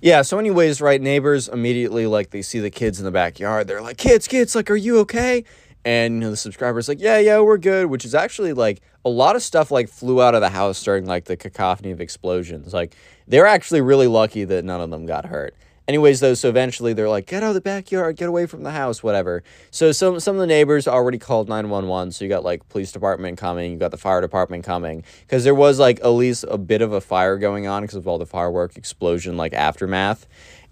Yeah, 0.00 0.22
so 0.22 0.38
anyways, 0.38 0.80
right, 0.80 1.00
neighbors 1.00 1.48
immediately 1.48 2.06
like 2.06 2.30
they 2.30 2.42
see 2.42 2.60
the 2.60 2.70
kids 2.70 3.00
in 3.00 3.04
the 3.04 3.10
backyard. 3.10 3.66
They're 3.66 3.82
like, 3.82 3.96
"Kids, 3.96 4.28
kids, 4.28 4.54
like 4.54 4.70
are 4.70 4.76
you 4.76 4.98
okay?" 5.00 5.44
And 5.84 6.14
you 6.14 6.20
know, 6.20 6.30
the 6.30 6.36
subscriber's 6.36 6.88
like, 6.88 7.00
"Yeah, 7.00 7.18
yeah, 7.18 7.40
we're 7.40 7.58
good," 7.58 7.86
which 7.86 8.04
is 8.04 8.14
actually 8.14 8.52
like 8.52 8.80
a 9.04 9.10
lot 9.10 9.34
of 9.34 9.42
stuff 9.42 9.70
like 9.72 9.88
flew 9.88 10.22
out 10.22 10.34
of 10.36 10.40
the 10.40 10.50
house 10.50 10.82
during 10.84 11.06
like 11.06 11.24
the 11.24 11.36
cacophony 11.36 11.90
of 11.90 12.00
explosions. 12.00 12.72
Like 12.72 12.94
they're 13.26 13.46
actually 13.46 13.80
really 13.80 14.06
lucky 14.06 14.44
that 14.44 14.64
none 14.64 14.80
of 14.80 14.90
them 14.90 15.04
got 15.04 15.26
hurt. 15.26 15.54
Anyways, 15.88 16.20
though, 16.20 16.34
so 16.34 16.50
eventually 16.50 16.92
they're 16.92 17.08
like, 17.08 17.26
get 17.26 17.42
out 17.42 17.48
of 17.48 17.54
the 17.54 17.62
backyard, 17.62 18.16
get 18.16 18.28
away 18.28 18.44
from 18.44 18.62
the 18.62 18.70
house, 18.70 19.02
whatever. 19.02 19.42
So 19.70 19.90
some 19.90 20.20
some 20.20 20.36
of 20.36 20.40
the 20.40 20.46
neighbors 20.46 20.86
already 20.86 21.18
called 21.18 21.48
911. 21.48 22.12
So 22.12 22.24
you 22.24 22.28
got 22.28 22.44
like 22.44 22.68
police 22.68 22.92
department 22.92 23.38
coming, 23.38 23.72
you 23.72 23.78
got 23.78 23.90
the 23.90 23.96
fire 23.96 24.20
department 24.20 24.64
coming. 24.64 25.02
Because 25.22 25.44
there 25.44 25.54
was 25.54 25.78
like 25.78 25.98
at 26.00 26.08
least 26.08 26.44
a 26.48 26.58
bit 26.58 26.82
of 26.82 26.92
a 26.92 27.00
fire 27.00 27.38
going 27.38 27.66
on 27.66 27.82
because 27.82 27.96
of 27.96 28.06
all 28.06 28.18
the 28.18 28.26
firework 28.26 28.76
explosion 28.76 29.38
like 29.38 29.54
aftermath. 29.54 30.26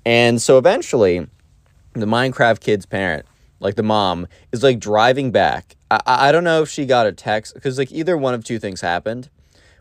And 0.04 0.40
so 0.40 0.58
eventually 0.58 1.26
the 1.94 2.06
Minecraft 2.06 2.60
kid's 2.60 2.86
parent, 2.86 3.24
like 3.58 3.76
the 3.76 3.82
mom, 3.82 4.28
is 4.52 4.62
like 4.62 4.78
driving 4.78 5.32
back 5.32 5.76
I, 5.90 6.00
I 6.06 6.32
don't 6.32 6.44
know 6.44 6.62
if 6.62 6.68
she 6.68 6.86
got 6.86 7.06
a 7.06 7.12
text 7.12 7.54
because 7.54 7.78
like 7.78 7.92
either 7.92 8.16
one 8.16 8.34
of 8.34 8.44
two 8.44 8.58
things 8.58 8.80
happened. 8.80 9.30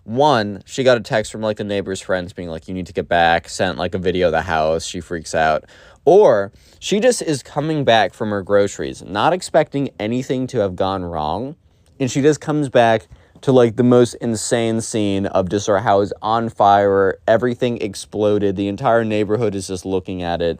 One, 0.05 0.61
she 0.65 0.83
got 0.83 0.97
a 0.97 1.01
text 1.01 1.31
from 1.31 1.41
like 1.41 1.57
the 1.57 1.63
neighbor's 1.63 1.99
friends 1.99 2.31
being 2.31 2.47
like, 2.47 2.67
"You 2.67 2.75
need 2.75 2.85
to 2.85 2.93
get 2.93 3.07
back." 3.07 3.49
Sent 3.49 3.79
like 3.79 3.95
a 3.95 3.97
video 3.97 4.27
of 4.27 4.33
the 4.33 4.43
house. 4.43 4.85
She 4.85 5.01
freaks 5.01 5.33
out, 5.33 5.65
or 6.05 6.51
she 6.79 6.99
just 6.99 7.23
is 7.23 7.41
coming 7.41 7.83
back 7.83 8.13
from 8.13 8.29
her 8.29 8.43
groceries, 8.43 9.03
not 9.03 9.33
expecting 9.33 9.89
anything 9.99 10.45
to 10.47 10.59
have 10.59 10.75
gone 10.75 11.03
wrong, 11.03 11.55
and 11.99 12.11
she 12.11 12.21
just 12.21 12.39
comes 12.39 12.69
back 12.69 13.07
to 13.41 13.51
like 13.51 13.77
the 13.77 13.83
most 13.83 14.13
insane 14.15 14.79
scene 14.79 15.25
of 15.25 15.49
just 15.49 15.65
her 15.65 15.79
house 15.79 16.11
on 16.21 16.49
fire, 16.49 17.17
everything 17.27 17.81
exploded, 17.81 18.55
the 18.55 18.67
entire 18.67 19.03
neighborhood 19.03 19.55
is 19.55 19.67
just 19.67 19.85
looking 19.85 20.21
at 20.21 20.39
it. 20.39 20.59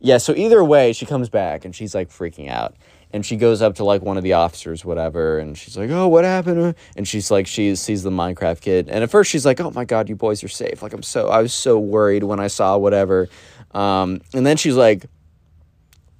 Yeah, 0.00 0.16
so 0.18 0.34
either 0.34 0.64
way, 0.64 0.94
she 0.94 1.04
comes 1.04 1.28
back 1.28 1.66
and 1.66 1.74
she's 1.74 1.94
like 1.94 2.08
freaking 2.08 2.50
out 2.50 2.74
and 3.12 3.24
she 3.24 3.36
goes 3.36 3.62
up 3.62 3.76
to 3.76 3.84
like 3.84 4.02
one 4.02 4.16
of 4.16 4.22
the 4.22 4.34
officers 4.34 4.84
whatever 4.84 5.38
and 5.38 5.56
she's 5.56 5.76
like 5.76 5.90
oh 5.90 6.08
what 6.08 6.24
happened? 6.24 6.74
And 6.96 7.06
she's 7.06 7.30
like 7.30 7.46
she 7.46 7.74
sees 7.76 8.02
the 8.02 8.10
minecraft 8.10 8.60
kid. 8.60 8.88
And 8.88 9.02
at 9.02 9.10
first 9.10 9.30
she's 9.30 9.46
like 9.46 9.60
oh 9.60 9.70
my 9.70 9.84
god 9.84 10.08
you 10.08 10.16
boys 10.16 10.42
are 10.44 10.48
safe. 10.48 10.82
Like 10.82 10.92
i'm 10.92 11.02
so 11.02 11.28
i 11.28 11.40
was 11.40 11.54
so 11.54 11.78
worried 11.78 12.24
when 12.24 12.40
i 12.40 12.46
saw 12.46 12.76
whatever. 12.76 13.28
Um, 13.72 14.20
and 14.34 14.46
then 14.46 14.56
she's 14.56 14.76
like 14.76 15.06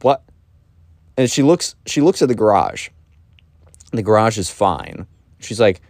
what? 0.02 0.22
And 1.16 1.30
she 1.30 1.42
looks 1.42 1.74
she 1.86 2.00
looks 2.00 2.22
at 2.22 2.28
the 2.28 2.34
garage. 2.34 2.88
The 3.92 4.02
garage 4.02 4.38
is 4.38 4.50
fine. 4.50 5.06
She's 5.38 5.60
like 5.60 5.80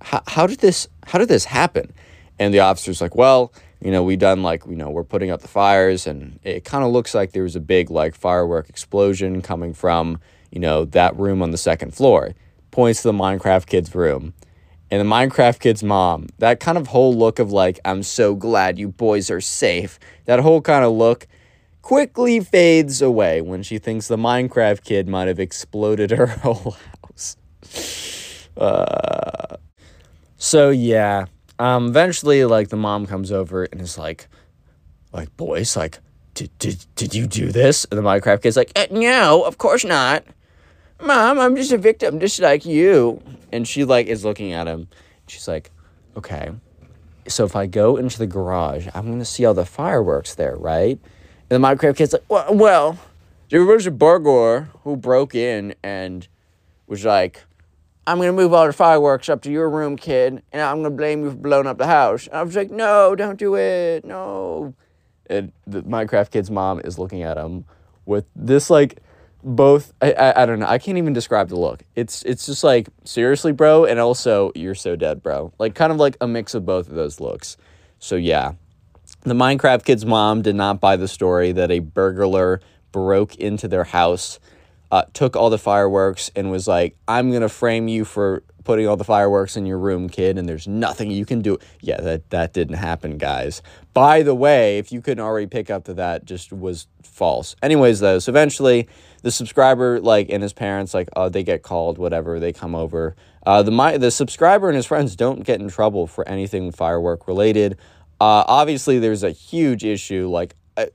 how 0.00 0.46
did 0.46 0.60
this 0.60 0.88
how 1.04 1.18
did 1.18 1.28
this 1.28 1.44
happen? 1.44 1.92
And 2.38 2.52
the 2.52 2.60
officer's 2.60 3.00
like 3.00 3.14
well 3.14 3.52
you 3.80 3.90
know 3.90 4.02
we 4.02 4.16
done 4.16 4.42
like 4.42 4.64
you 4.66 4.76
know 4.76 4.90
we're 4.90 5.04
putting 5.04 5.30
out 5.30 5.40
the 5.40 5.48
fires 5.48 6.06
and 6.06 6.38
it 6.42 6.64
kind 6.64 6.84
of 6.84 6.92
looks 6.92 7.14
like 7.14 7.32
there 7.32 7.42
was 7.42 7.56
a 7.56 7.60
big 7.60 7.90
like 7.90 8.14
firework 8.14 8.68
explosion 8.68 9.42
coming 9.42 9.74
from 9.74 10.18
you 10.56 10.60
know, 10.60 10.86
that 10.86 11.14
room 11.18 11.42
on 11.42 11.50
the 11.50 11.58
second 11.58 11.94
floor. 11.94 12.34
Points 12.70 13.02
to 13.02 13.08
the 13.08 13.12
Minecraft 13.12 13.66
kid's 13.66 13.94
room. 13.94 14.32
And 14.90 15.02
the 15.02 15.04
Minecraft 15.04 15.58
kid's 15.58 15.82
mom, 15.82 16.28
that 16.38 16.60
kind 16.60 16.78
of 16.78 16.86
whole 16.86 17.14
look 17.14 17.38
of 17.38 17.52
like, 17.52 17.78
I'm 17.84 18.02
so 18.02 18.34
glad 18.34 18.78
you 18.78 18.88
boys 18.88 19.30
are 19.30 19.42
safe, 19.42 19.98
that 20.24 20.40
whole 20.40 20.62
kind 20.62 20.82
of 20.82 20.92
look 20.92 21.26
quickly 21.82 22.40
fades 22.40 23.02
away 23.02 23.42
when 23.42 23.62
she 23.62 23.76
thinks 23.76 24.08
the 24.08 24.16
Minecraft 24.16 24.82
kid 24.82 25.08
might 25.08 25.28
have 25.28 25.38
exploded 25.38 26.10
her 26.10 26.26
whole 26.42 26.74
house. 27.02 27.36
Uh, 28.56 29.58
so 30.38 30.70
yeah, 30.70 31.26
um, 31.58 31.88
eventually, 31.88 32.46
like 32.46 32.70
the 32.70 32.76
mom 32.76 33.04
comes 33.04 33.30
over 33.30 33.64
and 33.64 33.82
is 33.82 33.98
like, 33.98 34.26
like 35.12 35.36
boys, 35.36 35.76
like, 35.76 35.98
did 36.32 36.50
did 36.58 36.86
did 36.94 37.14
you 37.14 37.26
do 37.26 37.52
this? 37.52 37.84
And 37.90 37.98
the 37.98 38.02
Minecraft 38.02 38.42
kid's 38.42 38.56
like, 38.56 38.72
eh, 38.74 38.86
no, 38.90 39.42
of 39.42 39.58
course 39.58 39.84
not. 39.84 40.24
Mom, 41.02 41.38
I'm 41.38 41.56
just 41.56 41.72
a 41.72 41.78
victim, 41.78 42.20
just 42.20 42.40
like 42.40 42.64
you. 42.64 43.22
And 43.52 43.66
she 43.68 43.84
like 43.84 44.06
is 44.06 44.24
looking 44.24 44.52
at 44.52 44.66
him. 44.66 44.88
She's 45.26 45.46
like, 45.46 45.70
okay. 46.16 46.50
So 47.28 47.44
if 47.44 47.56
I 47.56 47.66
go 47.66 47.96
into 47.96 48.18
the 48.18 48.26
garage, 48.26 48.88
I'm 48.94 49.10
gonna 49.10 49.24
see 49.24 49.44
all 49.44 49.54
the 49.54 49.66
fireworks 49.66 50.34
there, 50.34 50.56
right? 50.56 50.98
And 51.50 51.62
the 51.62 51.66
Minecraft 51.66 51.96
kid's 51.96 52.12
like, 52.12 52.24
well, 52.28 52.54
well 52.54 52.98
there 53.50 53.64
was 53.64 53.86
a 53.86 53.90
burglar 53.90 54.68
who 54.84 54.96
broke 54.96 55.34
in 55.34 55.74
and 55.82 56.26
was 56.86 57.04
like, 57.04 57.44
I'm 58.06 58.18
gonna 58.18 58.32
move 58.32 58.52
all 58.52 58.66
the 58.66 58.72
fireworks 58.72 59.28
up 59.28 59.42
to 59.42 59.50
your 59.50 59.68
room, 59.68 59.96
kid, 59.96 60.42
and 60.52 60.62
I'm 60.62 60.78
gonna 60.78 60.90
blame 60.90 61.24
you 61.24 61.30
for 61.30 61.36
blowing 61.36 61.66
up 61.66 61.78
the 61.78 61.86
house. 61.86 62.26
And 62.26 62.36
I 62.36 62.42
was 62.42 62.56
like, 62.56 62.70
no, 62.70 63.14
don't 63.14 63.38
do 63.38 63.56
it, 63.56 64.04
no. 64.04 64.74
And 65.28 65.52
the 65.66 65.82
Minecraft 65.82 66.30
kid's 66.30 66.50
mom 66.50 66.80
is 66.84 66.98
looking 66.98 67.22
at 67.22 67.36
him 67.36 67.64
with 68.06 68.24
this 68.34 68.70
like 68.70 69.02
both 69.46 69.92
I, 70.02 70.12
I, 70.12 70.42
I 70.42 70.46
don't 70.46 70.58
know 70.58 70.66
i 70.66 70.76
can't 70.76 70.98
even 70.98 71.12
describe 71.12 71.48
the 71.48 71.56
look. 71.56 71.84
It's 71.94 72.24
it's 72.24 72.46
just 72.46 72.64
like 72.64 72.88
seriously 73.04 73.52
bro 73.52 73.84
and 73.84 74.00
also 74.00 74.50
you're 74.54 74.74
so 74.74 74.96
dead 74.96 75.22
bro. 75.22 75.52
Like 75.58 75.74
kind 75.74 75.92
of 75.92 75.98
like 75.98 76.16
a 76.20 76.26
mix 76.26 76.54
of 76.54 76.66
both 76.66 76.88
of 76.88 76.96
those 76.96 77.20
looks. 77.20 77.56
So 78.00 78.16
yeah. 78.16 78.52
The 79.22 79.34
minecraft 79.34 79.84
kid's 79.84 80.04
mom 80.04 80.42
did 80.42 80.56
not 80.56 80.80
buy 80.80 80.96
the 80.96 81.08
story 81.08 81.52
that 81.52 81.70
a 81.70 81.78
burglar 81.78 82.60
broke 82.90 83.36
into 83.36 83.68
their 83.68 83.84
house 83.84 84.40
uh, 84.90 85.04
took 85.12 85.36
all 85.36 85.50
the 85.50 85.58
fireworks 85.58 86.30
and 86.36 86.50
was 86.50 86.68
like 86.68 86.96
i'm 87.08 87.32
gonna 87.32 87.48
frame 87.48 87.88
you 87.88 88.04
for 88.04 88.42
putting 88.66 88.86
all 88.86 88.96
the 88.96 89.04
fireworks 89.04 89.56
in 89.56 89.64
your 89.64 89.78
room 89.78 90.08
kid 90.08 90.36
and 90.36 90.48
there's 90.48 90.66
nothing 90.66 91.10
you 91.10 91.24
can 91.24 91.40
do. 91.40 91.56
Yeah 91.80 92.00
that 92.00 92.28
that 92.30 92.52
didn't 92.52 92.74
happen 92.74 93.16
guys. 93.16 93.62
By 93.94 94.22
the 94.22 94.34
way 94.34 94.78
if 94.78 94.92
you 94.92 95.00
couldn't 95.00 95.24
already 95.24 95.46
pick 95.46 95.70
up 95.70 95.84
to 95.84 95.94
that 95.94 96.26
just 96.26 96.52
was 96.52 96.88
false. 97.02 97.56
Anyways 97.62 98.00
though 98.00 98.18
so 98.18 98.30
eventually 98.30 98.88
the 99.22 99.30
subscriber 99.30 100.00
like 100.00 100.28
and 100.28 100.42
his 100.42 100.52
parents 100.52 100.92
like 100.92 101.08
uh, 101.16 101.28
they 101.28 101.44
get 101.44 101.62
called 101.62 101.96
whatever 101.96 102.38
they 102.38 102.52
come 102.52 102.74
over. 102.74 103.16
Uh, 103.46 103.62
the 103.62 103.70
my 103.70 103.96
the 103.96 104.10
subscriber 104.10 104.68
and 104.68 104.76
his 104.76 104.86
friends 104.86 105.16
don't 105.16 105.44
get 105.44 105.60
in 105.60 105.68
trouble 105.68 106.06
for 106.06 106.28
anything 106.28 106.72
firework 106.72 107.28
related. 107.28 107.78
Uh, 108.20 108.42
obviously 108.46 108.98
there's 108.98 109.22
a 109.22 109.30
huge 109.30 109.84
issue 109.84 110.28
like 110.28 110.56
uh, 110.76 110.86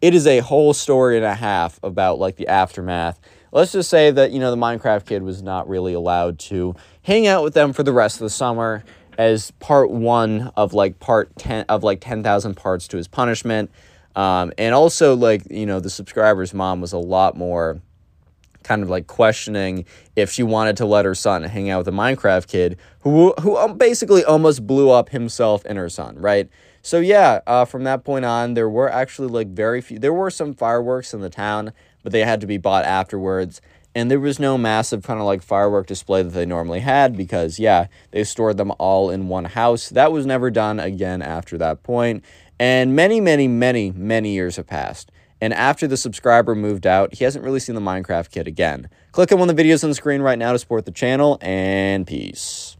it 0.00 0.14
is 0.14 0.26
a 0.26 0.40
whole 0.40 0.72
story 0.72 1.16
and 1.16 1.24
a 1.24 1.34
half 1.34 1.78
about 1.82 2.18
like 2.18 2.36
the 2.36 2.48
aftermath 2.48 3.20
let's 3.52 3.72
just 3.72 3.90
say 3.90 4.10
that 4.10 4.30
you 4.30 4.38
know 4.38 4.50
the 4.50 4.56
minecraft 4.56 5.06
kid 5.06 5.22
was 5.22 5.42
not 5.42 5.68
really 5.68 5.92
allowed 5.92 6.38
to 6.38 6.74
hang 7.02 7.26
out 7.26 7.42
with 7.42 7.54
them 7.54 7.72
for 7.72 7.82
the 7.82 7.92
rest 7.92 8.16
of 8.16 8.20
the 8.20 8.30
summer 8.30 8.84
as 9.18 9.50
part 9.52 9.90
one 9.90 10.50
of 10.56 10.72
like 10.72 10.98
part 10.98 11.34
10 11.36 11.66
of 11.68 11.82
like 11.82 12.00
10,000 12.00 12.54
parts 12.54 12.88
to 12.88 12.96
his 12.96 13.08
punishment 13.08 13.70
um, 14.16 14.52
and 14.58 14.74
also, 14.74 15.14
like, 15.14 15.50
you 15.50 15.66
know, 15.66 15.80
the 15.80 15.90
subscriber's 15.90 16.52
mom 16.52 16.80
was 16.80 16.92
a 16.92 16.98
lot 16.98 17.36
more 17.36 17.80
kind 18.62 18.82
of 18.82 18.90
like 18.90 19.06
questioning 19.06 19.86
if 20.16 20.30
she 20.30 20.42
wanted 20.42 20.76
to 20.76 20.84
let 20.84 21.06
her 21.06 21.14
son 21.14 21.42
hang 21.42 21.70
out 21.70 21.78
with 21.78 21.88
a 21.88 21.96
Minecraft 21.96 22.46
kid 22.46 22.76
who, 23.00 23.32
who 23.40 23.56
um, 23.56 23.78
basically 23.78 24.22
almost 24.22 24.66
blew 24.66 24.90
up 24.90 25.08
himself 25.08 25.62
and 25.64 25.78
her 25.78 25.88
son, 25.88 26.18
right? 26.18 26.48
So, 26.82 26.98
yeah, 26.98 27.40
uh, 27.46 27.64
from 27.64 27.84
that 27.84 28.04
point 28.04 28.24
on, 28.24 28.54
there 28.54 28.68
were 28.68 28.90
actually 28.90 29.28
like 29.28 29.48
very 29.48 29.80
few, 29.80 29.98
there 29.98 30.12
were 30.12 30.30
some 30.30 30.52
fireworks 30.52 31.14
in 31.14 31.20
the 31.20 31.30
town, 31.30 31.72
but 32.02 32.12
they 32.12 32.24
had 32.24 32.40
to 32.40 32.46
be 32.46 32.58
bought 32.58 32.84
afterwards. 32.84 33.60
And 33.94 34.10
there 34.10 34.20
was 34.20 34.38
no 34.38 34.56
massive 34.56 35.02
kind 35.02 35.18
of 35.18 35.26
like 35.26 35.42
firework 35.42 35.86
display 35.86 36.22
that 36.22 36.30
they 36.30 36.46
normally 36.46 36.80
had 36.80 37.16
because, 37.16 37.58
yeah, 37.58 37.88
they 38.12 38.22
stored 38.22 38.56
them 38.56 38.72
all 38.78 39.10
in 39.10 39.28
one 39.28 39.46
house. 39.46 39.88
That 39.88 40.12
was 40.12 40.26
never 40.26 40.50
done 40.50 40.78
again 40.78 41.22
after 41.22 41.58
that 41.58 41.82
point. 41.82 42.24
And 42.58 42.94
many, 42.94 43.20
many, 43.20 43.48
many, 43.48 43.90
many 43.90 44.32
years 44.32 44.56
have 44.56 44.66
passed. 44.66 45.10
And 45.40 45.54
after 45.54 45.86
the 45.86 45.96
subscriber 45.96 46.54
moved 46.54 46.86
out, 46.86 47.14
he 47.14 47.24
hasn't 47.24 47.44
really 47.44 47.60
seen 47.60 47.74
the 47.74 47.80
Minecraft 47.80 48.30
kid 48.30 48.46
again. 48.46 48.90
Click 49.12 49.32
on 49.32 49.38
one 49.38 49.50
of 49.50 49.56
the 49.56 49.62
videos 49.62 49.82
on 49.82 49.90
the 49.90 49.96
screen 49.96 50.20
right 50.20 50.38
now 50.38 50.52
to 50.52 50.58
support 50.58 50.84
the 50.84 50.92
channel, 50.92 51.38
and 51.40 52.06
peace. 52.06 52.76